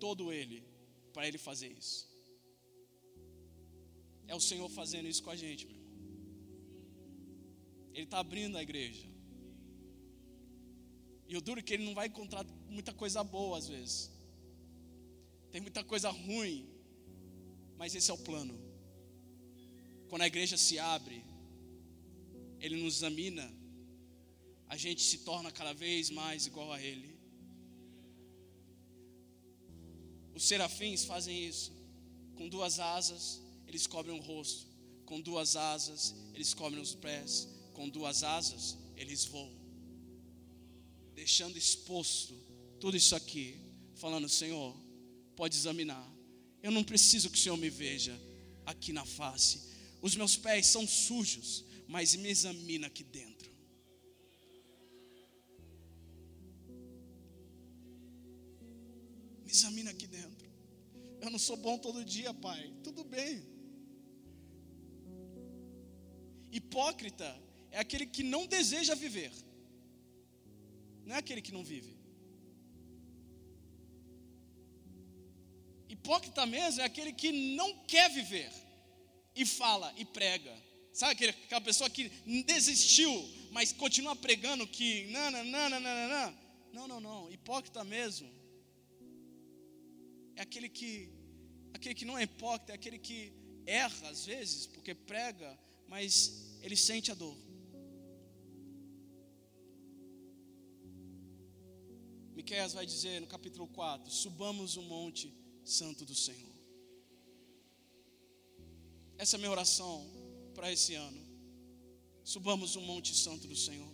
todo 0.00 0.32
ele 0.32 0.64
para 1.12 1.28
ele 1.28 1.38
fazer 1.38 1.70
isso. 1.70 2.10
É 4.26 4.34
o 4.34 4.40
Senhor 4.40 4.68
fazendo 4.70 5.06
isso 5.06 5.22
com 5.22 5.30
a 5.30 5.36
gente, 5.36 5.66
meu 5.66 5.76
irmão. 5.76 5.92
Ele 7.92 8.04
está 8.04 8.18
abrindo 8.18 8.56
a 8.56 8.62
igreja. 8.62 9.06
E 11.28 11.36
o 11.36 11.40
duro 11.40 11.62
que 11.62 11.74
ele 11.74 11.84
não 11.84 11.94
vai 11.94 12.06
encontrar 12.06 12.44
muita 12.68 12.92
coisa 12.94 13.22
boa 13.22 13.58
às 13.58 13.68
vezes. 13.68 14.10
Tem 15.50 15.60
muita 15.60 15.84
coisa 15.84 16.08
ruim 16.10 16.71
mas 17.82 17.96
esse 17.96 18.12
é 18.12 18.14
o 18.14 18.18
plano. 18.18 18.56
Quando 20.08 20.22
a 20.22 20.28
igreja 20.28 20.56
se 20.56 20.78
abre, 20.78 21.24
Ele 22.60 22.76
nos 22.80 22.98
examina, 22.98 23.52
a 24.68 24.76
gente 24.76 25.02
se 25.02 25.18
torna 25.18 25.50
cada 25.50 25.72
vez 25.72 26.08
mais 26.08 26.46
igual 26.46 26.70
a 26.70 26.80
Ele. 26.80 27.10
Os 30.32 30.44
serafins 30.44 31.04
fazem 31.04 31.44
isso. 31.44 31.72
Com 32.36 32.48
duas 32.48 32.78
asas, 32.78 33.42
eles 33.66 33.88
cobrem 33.88 34.16
o 34.16 34.22
rosto. 34.22 34.64
Com 35.04 35.20
duas 35.20 35.56
asas, 35.56 36.14
eles 36.34 36.54
cobrem 36.54 36.80
os 36.80 36.94
pés. 36.94 37.48
Com 37.72 37.88
duas 37.88 38.22
asas, 38.22 38.78
eles 38.96 39.24
voam. 39.24 39.58
Deixando 41.16 41.58
exposto 41.58 42.32
tudo 42.78 42.96
isso 42.96 43.16
aqui. 43.16 43.58
Falando, 43.96 44.28
Senhor, 44.28 44.72
pode 45.34 45.56
examinar. 45.56 46.11
Eu 46.62 46.70
não 46.70 46.84
preciso 46.84 47.28
que 47.30 47.38
o 47.38 47.40
Senhor 47.40 47.56
me 47.56 47.68
veja 47.68 48.18
aqui 48.64 48.92
na 48.92 49.04
face. 49.04 49.60
Os 50.00 50.14
meus 50.14 50.36
pés 50.36 50.66
são 50.66 50.86
sujos, 50.86 51.64
mas 51.88 52.14
me 52.14 52.28
examina 52.28 52.86
aqui 52.86 53.02
dentro. 53.02 53.50
Me 59.44 59.50
examina 59.50 59.90
aqui 59.90 60.06
dentro. 60.06 60.50
Eu 61.20 61.30
não 61.30 61.38
sou 61.38 61.56
bom 61.56 61.78
todo 61.78 62.04
dia, 62.04 62.32
Pai. 62.34 62.72
Tudo 62.82 63.04
bem. 63.04 63.42
Hipócrita 66.52 67.28
é 67.70 67.78
aquele 67.78 68.06
que 68.06 68.22
não 68.22 68.46
deseja 68.46 68.94
viver, 68.94 69.32
não 71.06 71.14
é 71.14 71.18
aquele 71.18 71.40
que 71.40 71.50
não 71.50 71.64
vive. 71.64 72.01
Hipócrita 76.02 76.44
mesmo 76.44 76.80
é 76.80 76.84
aquele 76.84 77.12
que 77.12 77.30
não 77.54 77.78
quer 77.84 78.10
viver 78.10 78.50
e 79.36 79.46
fala 79.46 79.94
e 79.96 80.04
prega. 80.04 80.52
Sabe 80.92 81.12
aquele, 81.12 81.30
aquela 81.30 81.60
pessoa 81.60 81.88
que 81.88 82.08
desistiu, 82.44 83.12
mas 83.52 83.72
continua 83.72 84.16
pregando 84.16 84.66
que 84.66 85.06
não, 85.12 85.30
não, 85.30 85.44
não, 85.44 85.70
não, 85.70 85.80
não, 85.80 86.08
não. 86.08 86.38
Não, 86.72 86.88
não, 86.88 87.00
não. 87.00 87.30
Hipócrita 87.30 87.84
mesmo 87.84 88.28
é 90.34 90.42
aquele 90.42 90.68
que 90.68 91.08
aquele 91.72 91.94
que 91.94 92.04
não 92.04 92.18
é 92.18 92.24
hipócrita, 92.24 92.72
é 92.72 92.74
aquele 92.74 92.98
que 92.98 93.32
erra 93.64 94.08
às 94.08 94.26
vezes, 94.26 94.66
porque 94.66 94.94
prega, 94.96 95.56
mas 95.86 96.58
ele 96.62 96.76
sente 96.76 97.12
a 97.12 97.14
dor. 97.14 97.36
Miqueias 102.34 102.72
vai 102.72 102.84
dizer 102.84 103.20
no 103.20 103.28
capítulo 103.28 103.68
4: 103.68 104.10
Subamos 104.10 104.76
o 104.76 104.82
monte 104.82 105.41
santo 105.64 106.04
do 106.04 106.14
Senhor. 106.14 106.52
Essa 109.18 109.36
é 109.36 109.38
a 109.38 109.40
minha 109.40 109.50
oração 109.50 110.06
para 110.54 110.72
esse 110.72 110.94
ano. 110.94 111.22
Subamos 112.24 112.76
o 112.76 112.80
Monte 112.80 113.14
Santo 113.14 113.46
do 113.46 113.56
Senhor. 113.56 113.92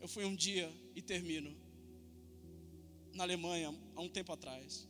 Eu 0.00 0.08
fui 0.08 0.24
um 0.24 0.34
dia 0.34 0.72
e 0.94 1.00
termino 1.00 1.54
na 3.14 3.24
Alemanha 3.24 3.68
há 3.94 4.00
um 4.00 4.08
tempo 4.08 4.32
atrás. 4.32 4.88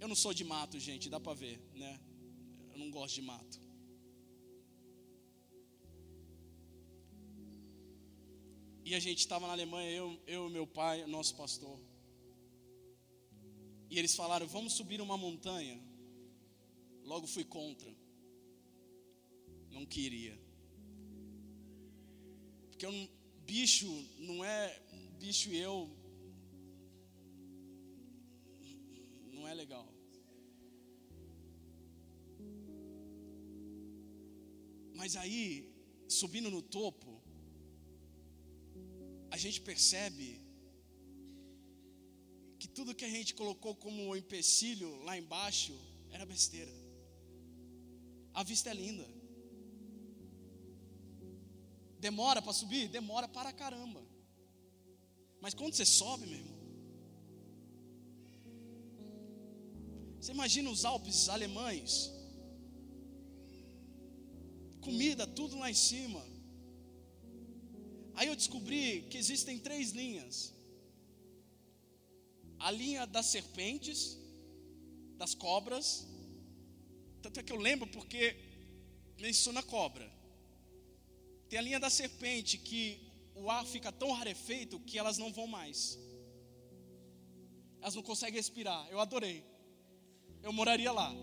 Eu 0.00 0.08
não 0.08 0.14
sou 0.14 0.32
de 0.32 0.44
mato, 0.44 0.78
gente, 0.78 1.10
dá 1.10 1.18
para 1.18 1.34
ver, 1.34 1.60
né? 1.74 2.00
Eu 2.70 2.78
não 2.78 2.90
gosto 2.90 3.16
de 3.16 3.22
mato. 3.22 3.60
E 8.84 8.94
a 8.94 9.00
gente 9.00 9.18
estava 9.18 9.46
na 9.46 9.52
Alemanha, 9.52 9.90
eu, 9.90 10.18
eu 10.26 10.48
e 10.48 10.50
meu 10.50 10.66
pai, 10.66 11.04
nosso 11.06 11.34
pastor. 11.36 11.78
E 13.90 13.98
eles 13.98 14.14
falaram: 14.14 14.46
vamos 14.46 14.74
subir 14.74 15.00
uma 15.00 15.16
montanha. 15.16 15.80
Logo 17.04 17.26
fui 17.26 17.44
contra. 17.44 17.90
Não 19.70 19.86
queria. 19.86 20.38
Porque 22.68 22.86
não, 22.86 23.08
bicho 23.44 23.90
não 24.18 24.44
é. 24.44 24.80
Bicho 25.18 25.50
e 25.50 25.58
eu. 25.58 25.90
Não 29.32 29.48
é 29.48 29.54
legal. 29.54 29.88
Mas 34.94 35.16
aí, 35.16 35.72
subindo 36.08 36.50
no 36.50 36.60
topo, 36.60 37.22
a 39.30 39.36
gente 39.36 39.60
percebe 39.60 40.47
tudo 42.78 42.94
que 42.94 43.04
a 43.04 43.14
gente 43.16 43.34
colocou 43.34 43.72
como 43.84 44.14
empecilho 44.14 44.88
lá 45.06 45.14
embaixo 45.22 45.74
era 46.16 46.24
besteira. 46.24 46.72
A 48.32 48.42
vista 48.50 48.70
é 48.70 48.74
linda. 48.74 49.06
Demora 51.98 52.40
para 52.40 52.52
subir? 52.52 52.84
Demora 52.98 53.26
para 53.36 53.52
caramba. 53.52 54.00
Mas 55.40 55.54
quando 55.54 55.74
você 55.74 55.84
sobe, 55.84 56.26
meu 56.26 56.38
irmão, 56.38 56.58
você 60.20 60.30
imagina 60.30 60.70
os 60.70 60.84
Alpes 60.84 61.28
alemães, 61.28 61.90
comida, 64.80 65.26
tudo 65.26 65.58
lá 65.58 65.68
em 65.68 65.80
cima. 65.90 66.22
Aí 68.14 68.28
eu 68.28 68.36
descobri 68.36 69.02
que 69.10 69.18
existem 69.18 69.58
três 69.58 69.90
linhas: 69.90 70.54
a 72.58 72.70
linha 72.70 73.06
das 73.06 73.26
serpentes, 73.26 74.18
das 75.16 75.34
cobras, 75.34 76.06
tanto 77.22 77.40
é 77.40 77.42
que 77.42 77.52
eu 77.52 77.56
lembro 77.56 77.86
porque 77.88 78.36
menciona 79.18 79.62
cobra. 79.62 80.10
Tem 81.48 81.58
a 81.58 81.62
linha 81.62 81.80
da 81.80 81.90
serpente 81.90 82.58
que 82.58 83.08
o 83.34 83.50
ar 83.50 83.64
fica 83.64 83.90
tão 83.90 84.12
rarefeito 84.12 84.78
que 84.80 84.98
elas 84.98 85.18
não 85.18 85.32
vão 85.32 85.46
mais. 85.46 85.98
Elas 87.80 87.94
não 87.94 88.02
conseguem 88.02 88.36
respirar. 88.36 88.88
Eu 88.90 89.00
adorei. 89.00 89.44
Eu 90.42 90.52
moraria 90.52 90.92
lá. 90.92 91.14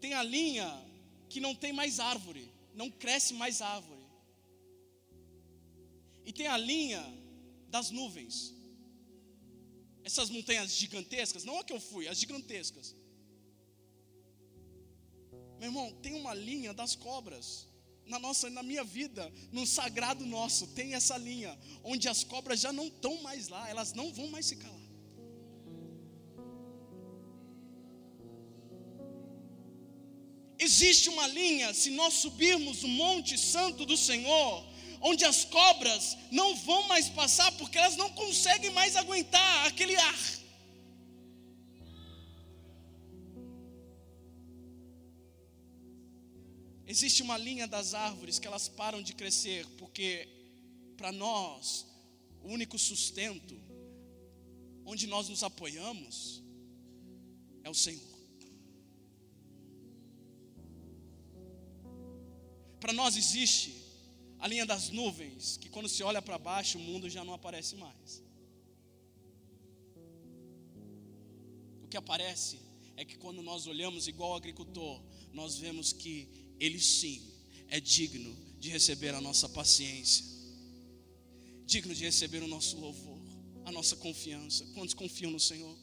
Tem 0.00 0.12
a 0.12 0.22
linha 0.22 0.70
que 1.28 1.40
não 1.40 1.54
tem 1.54 1.72
mais 1.72 1.98
árvore, 1.98 2.52
não 2.74 2.90
cresce 2.90 3.32
mais 3.32 3.62
árvore. 3.62 3.93
E 6.24 6.32
tem 6.32 6.46
a 6.46 6.56
linha 6.56 7.02
das 7.68 7.90
nuvens. 7.90 8.54
Essas 10.02 10.30
montanhas 10.30 10.72
gigantescas, 10.72 11.44
não 11.44 11.58
a 11.58 11.64
que 11.64 11.72
eu 11.72 11.80
fui, 11.80 12.06
as 12.08 12.18
gigantescas. 12.18 12.94
Meu 15.58 15.68
irmão, 15.68 15.92
tem 16.02 16.14
uma 16.14 16.34
linha 16.34 16.72
das 16.74 16.94
cobras. 16.94 17.68
Na 18.06 18.18
nossa, 18.18 18.50
na 18.50 18.62
minha 18.62 18.84
vida, 18.84 19.32
no 19.50 19.66
sagrado 19.66 20.26
nosso, 20.26 20.66
tem 20.68 20.94
essa 20.94 21.16
linha 21.16 21.58
onde 21.82 22.06
as 22.06 22.22
cobras 22.22 22.60
já 22.60 22.72
não 22.72 22.88
estão 22.88 23.22
mais 23.22 23.48
lá, 23.48 23.68
elas 23.68 23.94
não 23.94 24.12
vão 24.12 24.28
mais 24.28 24.46
se 24.46 24.56
calar. 24.56 24.84
Existe 30.58 31.08
uma 31.08 31.26
linha, 31.26 31.74
se 31.74 31.90
nós 31.90 32.14
subirmos 32.14 32.82
o 32.84 32.88
Monte 32.88 33.36
Santo 33.36 33.84
do 33.84 33.96
Senhor, 33.96 34.64
onde 35.06 35.22
as 35.26 35.44
cobras 35.44 36.16
não 36.30 36.56
vão 36.56 36.88
mais 36.88 37.10
passar 37.10 37.52
porque 37.58 37.76
elas 37.76 37.94
não 37.94 38.10
conseguem 38.12 38.70
mais 38.70 38.96
aguentar 38.96 39.66
aquele 39.66 39.94
ar. 39.96 40.18
Existe 46.86 47.22
uma 47.22 47.36
linha 47.36 47.66
das 47.66 47.92
árvores 47.92 48.38
que 48.38 48.46
elas 48.46 48.66
param 48.66 49.02
de 49.02 49.12
crescer 49.12 49.66
porque 49.76 50.26
para 50.96 51.12
nós 51.12 51.86
o 52.42 52.48
único 52.48 52.78
sustento 52.78 53.60
onde 54.86 55.06
nós 55.06 55.28
nos 55.28 55.42
apoiamos 55.42 56.42
é 57.62 57.68
o 57.68 57.74
Senhor. 57.74 58.14
Para 62.80 62.92
nós 62.94 63.16
existe 63.16 63.83
a 64.44 64.46
linha 64.46 64.66
das 64.66 64.90
nuvens, 64.90 65.56
que 65.56 65.70
quando 65.70 65.88
se 65.88 66.02
olha 66.02 66.20
para 66.20 66.36
baixo, 66.36 66.76
o 66.76 66.80
mundo 66.80 67.08
já 67.08 67.24
não 67.24 67.32
aparece 67.32 67.76
mais. 67.76 68.22
O 71.82 71.88
que 71.88 71.96
aparece 71.96 72.58
é 72.94 73.06
que 73.06 73.16
quando 73.16 73.40
nós 73.40 73.66
olhamos 73.66 74.06
igual 74.06 74.32
ao 74.32 74.36
agricultor, 74.36 75.02
nós 75.32 75.56
vemos 75.56 75.94
que 75.94 76.28
ele 76.60 76.78
sim 76.78 77.22
é 77.68 77.80
digno 77.80 78.36
de 78.58 78.68
receber 78.68 79.14
a 79.14 79.20
nossa 79.22 79.48
paciência, 79.48 80.26
digno 81.64 81.94
de 81.94 82.04
receber 82.04 82.42
o 82.42 82.46
nosso 82.46 82.78
louvor, 82.78 83.18
a 83.64 83.72
nossa 83.72 83.96
confiança. 83.96 84.66
Quantos 84.74 84.92
confiam 84.92 85.30
no 85.30 85.40
Senhor? 85.40 85.74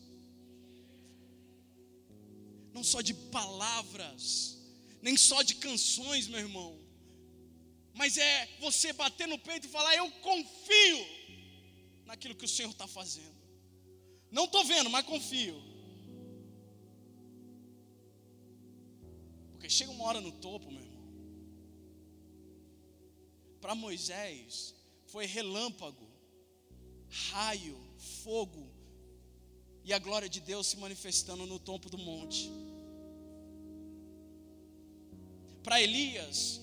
Não 2.71 2.83
só 2.83 3.01
de 3.01 3.15
palavras, 3.15 4.55
nem 5.01 5.17
só 5.17 5.41
de 5.41 5.55
canções, 5.55 6.27
meu 6.27 6.39
irmão, 6.39 6.80
mas 7.93 8.17
é 8.17 8.49
você 8.59 8.93
bater 8.93 9.27
no 9.27 9.37
peito 9.37 9.67
e 9.67 9.69
falar: 9.69 9.95
Eu 9.95 10.09
confio 10.11 11.05
naquilo 12.05 12.35
que 12.35 12.45
o 12.45 12.47
Senhor 12.47 12.71
está 12.71 12.87
fazendo. 12.87 13.41
Não 14.29 14.45
estou 14.45 14.63
vendo, 14.63 14.89
mas 14.89 15.05
confio. 15.05 15.61
Porque 19.51 19.69
chega 19.69 19.91
uma 19.91 20.05
hora 20.05 20.21
no 20.21 20.31
topo, 20.31 20.71
meu 20.71 20.81
irmão. 20.81 21.01
Para 23.59 23.75
Moisés 23.75 24.73
foi 25.05 25.25
relâmpago, 25.25 26.07
raio, 27.31 27.77
fogo 28.23 28.71
e 29.83 29.93
a 29.93 29.99
glória 29.99 30.29
de 30.29 30.39
Deus 30.39 30.67
se 30.67 30.77
manifestando 30.77 31.45
no 31.45 31.59
topo 31.59 31.89
do 31.89 31.97
monte. 31.97 32.49
Para 35.63 35.81
Elias 35.81 36.59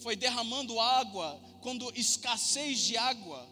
foi 0.00 0.16
derramando 0.16 0.78
água 0.78 1.40
quando 1.60 1.92
escassez 1.96 2.80
de 2.80 2.96
água 2.96 3.48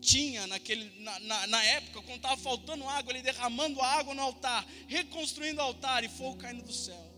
tinha 0.00 0.46
naquele, 0.46 0.88
na, 1.00 1.18
na, 1.20 1.46
na 1.46 1.64
época, 1.64 2.02
quando 2.02 2.16
estava 2.16 2.36
faltando 2.36 2.88
água, 2.88 3.12
ele 3.12 3.22
derramando 3.22 3.80
água 3.80 4.14
no 4.14 4.22
altar, 4.22 4.64
reconstruindo 4.86 5.60
o 5.60 5.64
altar 5.64 6.04
e 6.04 6.08
fogo 6.08 6.38
caindo 6.38 6.62
do 6.62 6.72
céu. 6.72 7.16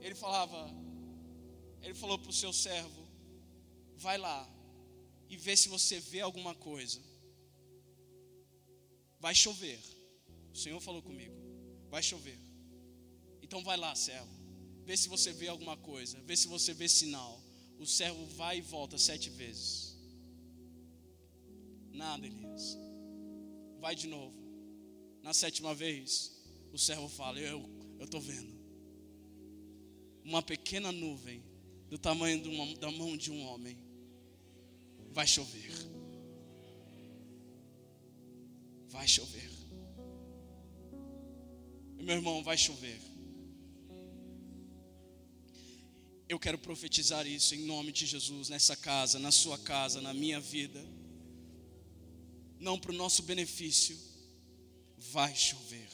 Ele 0.00 0.14
falava, 0.14 0.68
ele 1.82 1.94
falou 1.94 2.18
para 2.18 2.30
o 2.30 2.32
seu 2.32 2.52
servo: 2.52 3.06
vai 3.96 4.18
lá 4.18 4.48
e 5.28 5.36
vê 5.36 5.56
se 5.56 5.68
você 5.68 6.00
vê 6.00 6.20
alguma 6.20 6.54
coisa. 6.54 7.00
Vai 9.20 9.34
chover. 9.34 9.80
O 10.52 10.56
Senhor 10.56 10.80
falou 10.80 11.02
comigo: 11.02 11.36
vai 11.88 12.02
chover. 12.02 12.41
Então 13.52 13.62
vai 13.62 13.76
lá, 13.76 13.94
servo. 13.94 14.30
Vê 14.82 14.96
se 14.96 15.10
você 15.10 15.30
vê 15.30 15.46
alguma 15.46 15.76
coisa. 15.76 16.18
Vê 16.22 16.34
se 16.34 16.48
você 16.48 16.72
vê 16.72 16.88
sinal. 16.88 17.38
O 17.78 17.84
servo 17.84 18.24
vai 18.28 18.56
e 18.56 18.60
volta 18.62 18.96
sete 18.96 19.28
vezes. 19.28 19.94
Nada, 21.92 22.26
Elias. 22.26 22.78
Vai 23.78 23.94
de 23.94 24.06
novo. 24.06 24.34
Na 25.22 25.34
sétima 25.34 25.74
vez, 25.74 26.32
o 26.72 26.78
servo 26.78 27.10
fala: 27.10 27.38
Eu 27.38 27.68
estou 28.00 28.22
vendo. 28.22 28.58
Uma 30.24 30.42
pequena 30.42 30.90
nuvem 30.90 31.44
do 31.90 31.98
tamanho 31.98 32.42
uma, 32.48 32.74
da 32.76 32.90
mão 32.90 33.18
de 33.18 33.30
um 33.30 33.42
homem. 33.42 33.76
Vai 35.10 35.26
chover. 35.26 35.70
Vai 38.88 39.06
chover. 39.06 39.50
Meu 41.98 42.16
irmão, 42.16 42.42
vai 42.42 42.56
chover. 42.56 43.11
Eu 46.32 46.38
quero 46.38 46.56
profetizar 46.56 47.26
isso 47.26 47.54
em 47.54 47.58
nome 47.58 47.92
de 47.92 48.06
Jesus, 48.06 48.48
nessa 48.48 48.74
casa, 48.74 49.18
na 49.18 49.30
sua 49.30 49.58
casa, 49.58 50.00
na 50.00 50.14
minha 50.14 50.40
vida. 50.40 50.82
não 52.58 52.78
para 52.78 52.90
o 52.90 52.94
nosso 52.94 53.22
benefício, 53.24 53.94
vai 54.96 55.36
chover. 55.36 55.90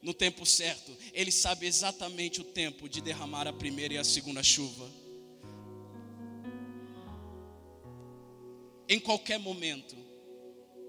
No 0.00 0.14
tempo 0.14 0.46
certo, 0.46 0.96
Ele 1.12 1.32
sabe 1.32 1.66
exatamente 1.66 2.40
o 2.40 2.44
tempo 2.44 2.88
de 2.88 3.00
derramar 3.00 3.48
a 3.48 3.52
primeira 3.52 3.94
e 3.94 3.98
a 3.98 4.04
segunda 4.04 4.40
chuva. 4.40 4.88
Em 8.88 9.00
qualquer 9.00 9.40
momento, 9.40 9.96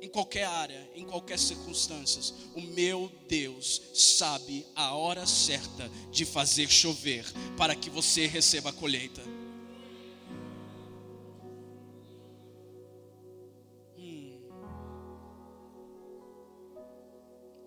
em 0.05 0.09
qualquer 0.09 0.45
área, 0.45 0.87
em 0.93 1.03
qualquer 1.03 1.39
circunstância, 1.39 2.21
o 2.55 2.61
meu 2.61 3.11
Deus 3.27 3.81
sabe 3.95 4.63
a 4.75 4.93
hora 4.93 5.25
certa 5.25 5.89
de 6.11 6.25
fazer 6.25 6.69
chover 6.69 7.25
para 7.57 7.75
que 7.75 7.89
você 7.89 8.27
receba 8.27 8.69
a 8.69 8.73
colheita. 8.73 9.21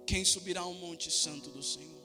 Quem 0.07 0.25
subirá 0.25 0.61
ao 0.63 0.73
monte 0.73 1.11
santo 1.11 1.51
do 1.51 1.63
Senhor? 1.63 1.99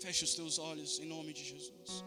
Feche 0.00 0.24
os 0.24 0.34
teus 0.34 0.58
olhos 0.58 0.98
em 0.98 1.06
nome 1.06 1.32
de 1.32 1.44
Jesus. 1.44 2.04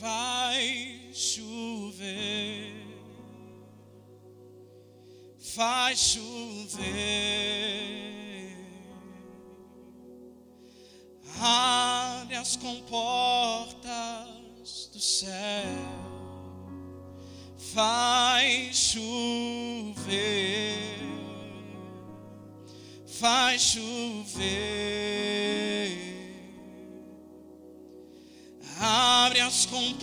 Faz 0.00 1.12
chover, 1.12 2.72
faz 5.38 5.98
chover, 5.98 6.86
abre 11.38 12.36
as 12.36 12.56
comportas 12.56 13.90
do 14.90 15.00
céu, 15.00 15.28
faz 17.58 18.74
chover, 18.74 19.98
faz 23.06 23.60
chover 23.60 25.59
abre 29.90 29.98
as 29.98 30.02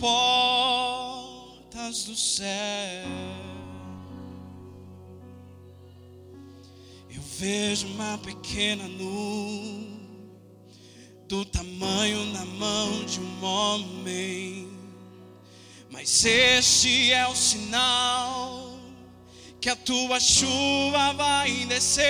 comportas 1.60 2.04
do 2.04 2.14
céu. 2.14 3.08
Eu 7.10 7.22
vejo 7.38 7.86
uma 7.88 8.18
pequena 8.18 8.86
nuvem 8.88 9.98
do 11.28 11.44
tamanho 11.44 12.32
da 12.32 12.44
mão 12.44 13.04
de 13.04 13.20
um 13.20 13.44
homem, 13.44 14.68
mas 15.90 16.24
este 16.24 17.12
é 17.12 17.26
o 17.26 17.34
sinal 17.36 18.78
que 19.60 19.68
a 19.68 19.76
tua 19.76 20.20
chuva 20.20 21.12
vai 21.14 21.66
descer. 21.66 22.04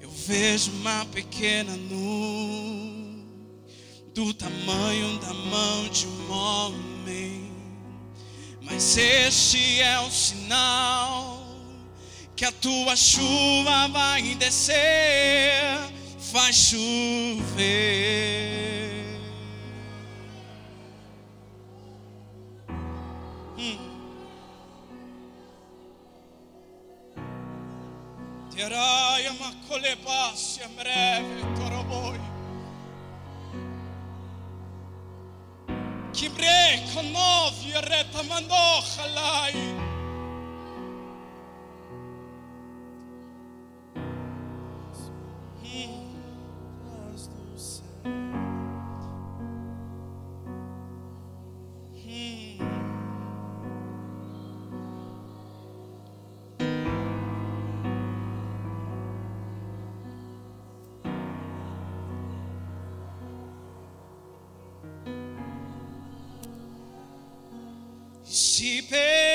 Eu 0.00 0.10
vejo 0.10 0.70
uma 0.72 1.04
pequena 1.06 1.74
nuvem 1.76 2.07
do 4.18 4.34
tamanho 4.34 5.16
da 5.20 5.32
mão 5.32 5.88
de 5.90 6.04
um 6.08 6.32
homem. 6.32 7.52
Mas 8.62 8.96
este 8.96 9.80
é 9.80 10.00
o 10.00 10.10
sinal 10.10 11.46
que 12.34 12.44
a 12.44 12.50
tua 12.50 12.96
chuva 12.96 13.86
vai 13.86 14.34
descer, 14.34 15.78
faz 16.32 16.56
chover. 16.56 17.46
Hum. 23.56 23.78
Tiaraia 28.50 29.32
macolebasia 29.34 30.66
breve 30.76 31.44
toroboi. 31.56 32.17
Κύπροι, 36.20 36.82
κονόφι, 36.94 37.70
αριθμόντα, 37.76 38.60
οχ, 38.76 38.88
αλάι. 39.04 39.87
Se 68.58 68.82
pedimos, 68.82 69.27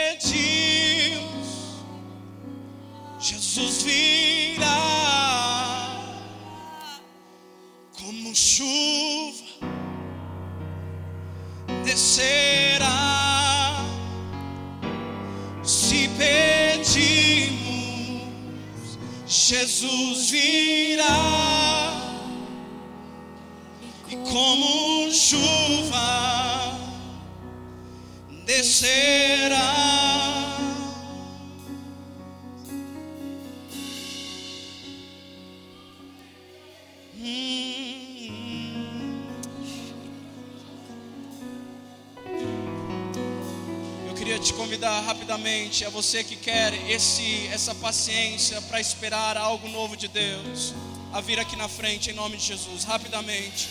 rapidamente 45.14 45.86
a 45.86 45.90
você 45.90 46.24
que 46.24 46.36
quer 46.36 46.74
esse 46.90 47.48
essa 47.54 47.76
paciência 47.76 48.60
para 48.64 48.80
esperar 48.80 49.38
algo 49.38 49.70
novo 49.70 49.96
de 49.96 50.08
Deus, 50.08 50.74
a 51.14 51.22
vir 51.22 51.40
aqui 51.40 51.56
na 51.56 51.68
frente 51.68 52.10
em 52.10 52.14
nome 52.14 52.36
de 52.36 52.46
Jesus, 52.46 52.84
rapidamente. 52.84 53.70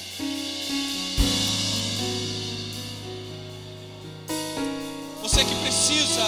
Você 5.21 5.45
que 5.45 5.55
precisa 5.57 6.25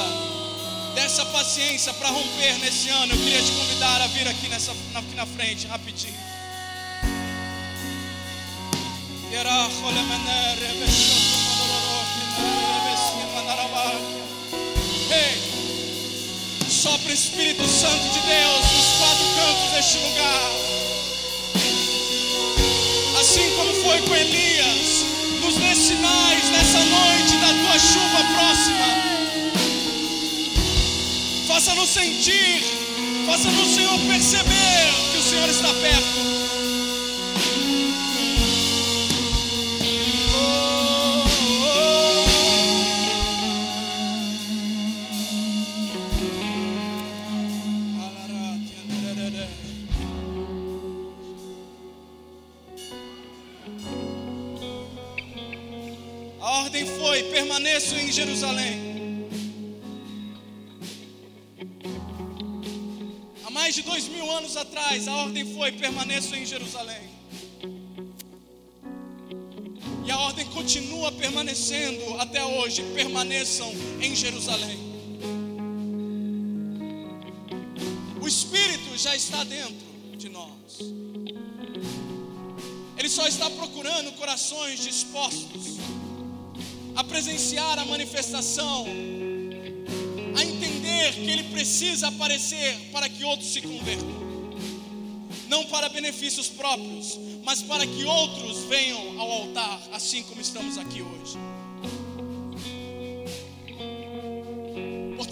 dessa 0.97 1.25
paciência 1.27 1.95
para 1.95 2.09
romper 2.09 2.59
nesse 2.59 2.89
ano, 2.89 3.13
eu 3.15 3.19
queria 3.19 3.43
te 3.43 3.53
convidar 3.53 4.01
a 4.01 4.07
vir 4.09 4.27
aqui, 4.27 4.49
nessa, 4.49 4.73
aqui 4.73 5.15
na 5.15 5.27
frente, 5.27 5.69
rapidinho. 5.69 6.19
Espírito 17.15 17.65
Santo 17.69 18.09
de 18.13 18.21
Deus 18.27 18.73
nos 18.73 18.99
quatro 18.99 19.25
cantos 19.37 19.71
deste 19.71 19.99
lugar. 19.99 20.51
Assim 23.21 23.55
como 23.55 23.73
foi 23.85 24.03
com 24.03 24.17
Elias, 24.17 25.05
nos 25.41 25.55
dê 25.55 25.77
sinais 25.77 26.51
nessa 26.51 26.85
noite 26.85 27.37
da 27.37 27.55
tua 27.55 27.79
chuva 27.79 28.25
próxima. 28.35 28.87
Faça-nos 31.47 31.89
sentir, 31.89 32.65
faça-nos, 33.27 33.75
Senhor, 33.75 33.97
perceber 34.09 34.93
que 35.13 35.19
o 35.19 35.23
Senhor 35.23 35.49
está 35.49 35.73
perto. 35.73 36.44
Permaneçam 73.25 73.73
em 74.01 74.15
Jerusalém. 74.15 74.79
O 78.21 78.29
Espírito 78.29 78.97
já 78.97 79.17
está 79.17 79.43
dentro 79.45 79.75
de 80.17 80.29
nós. 80.29 80.51
Ele 82.99 83.09
só 83.09 83.27
está 83.27 83.49
procurando 83.51 84.13
corações 84.13 84.81
dispostos 84.81 85.79
a 86.95 87.03
presenciar 87.03 87.79
a 87.79 87.85
manifestação, 87.87 88.87
a 90.37 90.45
entender 90.45 91.15
que 91.15 91.31
ele 91.31 91.45
precisa 91.45 92.09
aparecer 92.09 92.77
para 92.93 93.09
que 93.09 93.25
outros 93.25 93.53
se 93.53 93.63
convertam. 93.63 94.25
Não 95.49 95.65
para 95.67 95.89
benefícios 95.89 96.49
próprios, 96.49 97.19
mas 97.43 97.63
para 97.63 97.87
que 97.87 98.05
outros 98.05 98.65
venham 98.65 99.19
ao 99.19 99.31
altar, 99.33 99.81
assim 99.93 100.23
como 100.25 100.41
estamos 100.41 100.77
aqui 100.79 101.01
hoje. 101.03 101.39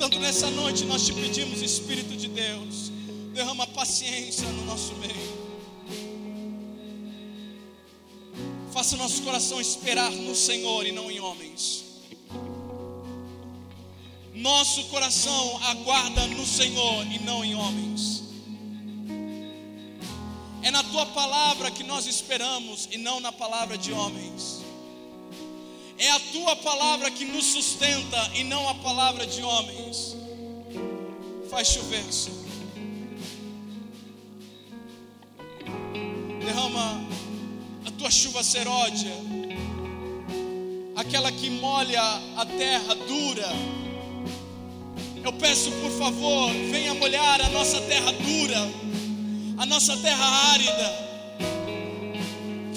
Portanto, 0.03 0.21
nessa 0.21 0.51
noite 0.51 0.85
nós 0.85 1.07
te 1.07 1.13
pedimos, 1.13 1.63
Espírito 1.63 2.17
de 2.17 2.27
Deus, 2.27 2.91
derrama 3.33 3.69
paciência 3.69 4.49
no 4.49 4.65
nosso 4.65 4.97
meio. 4.97 5.15
Faça 8.73 8.97
nosso 8.97 9.23
coração 9.23 9.61
esperar 9.61 10.11
no 10.11 10.35
Senhor 10.35 10.85
e 10.85 10.91
não 10.91 11.09
em 11.09 11.21
homens. 11.21 11.85
Nosso 14.35 14.87
coração 14.87 15.61
aguarda 15.67 16.27
no 16.27 16.45
Senhor 16.45 17.07
e 17.07 17.21
não 17.21 17.45
em 17.45 17.55
homens. 17.55 18.25
É 20.63 20.73
na 20.73 20.83
tua 20.83 21.07
palavra 21.07 21.71
que 21.71 21.85
nós 21.85 22.07
esperamos 22.07 22.89
e 22.91 22.99
não 22.99 23.21
na 23.21 23.31
palavra 23.31 23.79
de 23.79 23.93
homens. 23.93 24.62
É 26.03 26.11
a 26.11 26.21
tua 26.33 26.57
palavra 26.57 27.11
que 27.11 27.25
nos 27.25 27.47
sustenta 27.47 28.31
e 28.35 28.43
não 28.45 28.69
a 28.69 28.75
palavra 28.75 29.27
de 29.27 29.43
homens. 29.43 30.17
Faz 31.49 31.69
chover, 31.69 32.05
Senhor. 32.13 32.43
Derrama 36.45 37.13
tua 38.03 38.11
chuva 38.11 38.43
seródia, 38.43 39.13
aquela 40.97 41.31
que 41.31 41.49
molha 41.51 42.03
a 42.37 42.45
terra 42.45 42.97
dura. 42.97 43.47
Eu 45.23 45.33
peço, 45.35 45.71
por 45.71 45.91
favor, 45.93 46.51
venha 46.69 46.95
molhar 46.95 47.41
a 47.41 47.49
nossa 47.51 47.81
terra 47.83 48.11
dura, 48.11 48.59
a 49.57 49.67
nossa 49.67 49.97
terra 49.99 50.25
árida. 50.53 51.12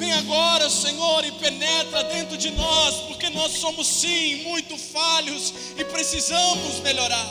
Vem 0.06 0.14
agora, 0.14 0.70
Senhor, 0.70 1.26
e 1.26 1.32
penetra 1.32 2.04
dentro 2.04 2.38
de 2.38 2.52
nós, 2.52 2.96
porque 3.08 3.30
nós 3.30 3.54
somos 3.54 3.88
sim 3.88 4.44
muito 4.44 4.78
falhos 4.78 5.54
e 5.78 5.84
precisamos 5.84 6.80
melhorar. 6.80 7.28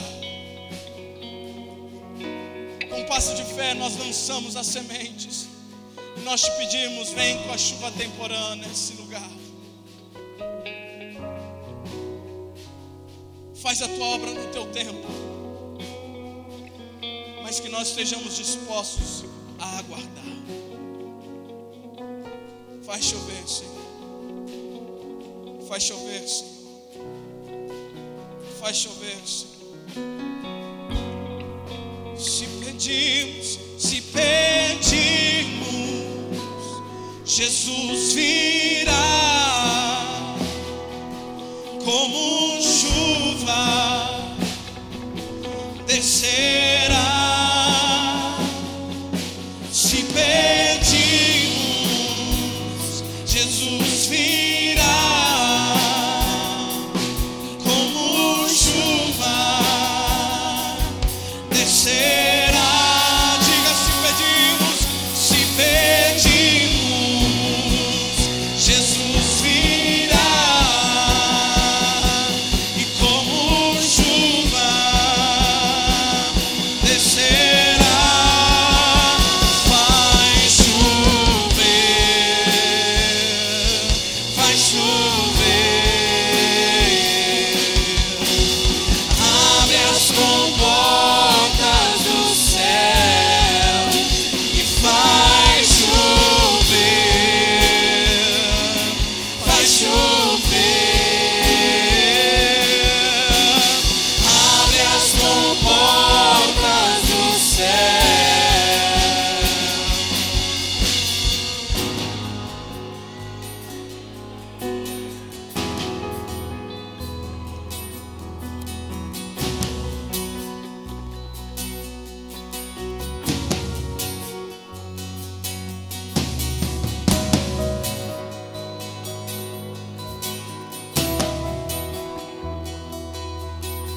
Com 2.90 3.00
um 3.00 3.04
passo 3.06 3.34
de 3.34 3.44
fé, 3.54 3.74
nós 3.74 3.96
lançamos 3.96 4.56
as 4.56 4.66
sementes 4.66 5.54
nós 6.24 6.42
te 6.42 6.50
pedimos, 6.52 7.10
vem 7.10 7.42
com 7.42 7.52
a 7.52 7.58
chuva 7.58 7.90
temporânea 7.92 8.66
nesse 8.66 8.94
lugar. 8.94 9.30
Faz 13.54 13.82
a 13.82 13.88
tua 13.88 14.06
obra 14.06 14.30
no 14.30 14.52
teu 14.52 14.66
tempo. 14.66 15.06
Mas 17.42 17.60
que 17.60 17.68
nós 17.68 17.88
estejamos 17.88 18.36
dispostos 18.36 19.24
a 19.58 19.78
aguardar. 19.78 20.23
Faz 22.86 23.02
chover, 23.02 23.42
Senhor. 23.46 23.72
Faz 25.66 25.82
chover, 25.82 26.28
Senhor. 26.28 26.52
Faz 28.60 28.76
chover, 28.76 29.16
Senhor. 29.24 29.54
Se 32.18 32.46
pedimos, 32.46 33.58
se 33.78 34.02
pedimos. 34.02 35.64
Jesus 37.24 38.12
virá 38.12 38.92
como 41.82 42.60
chuva 42.60 44.36
descer. 45.86 46.63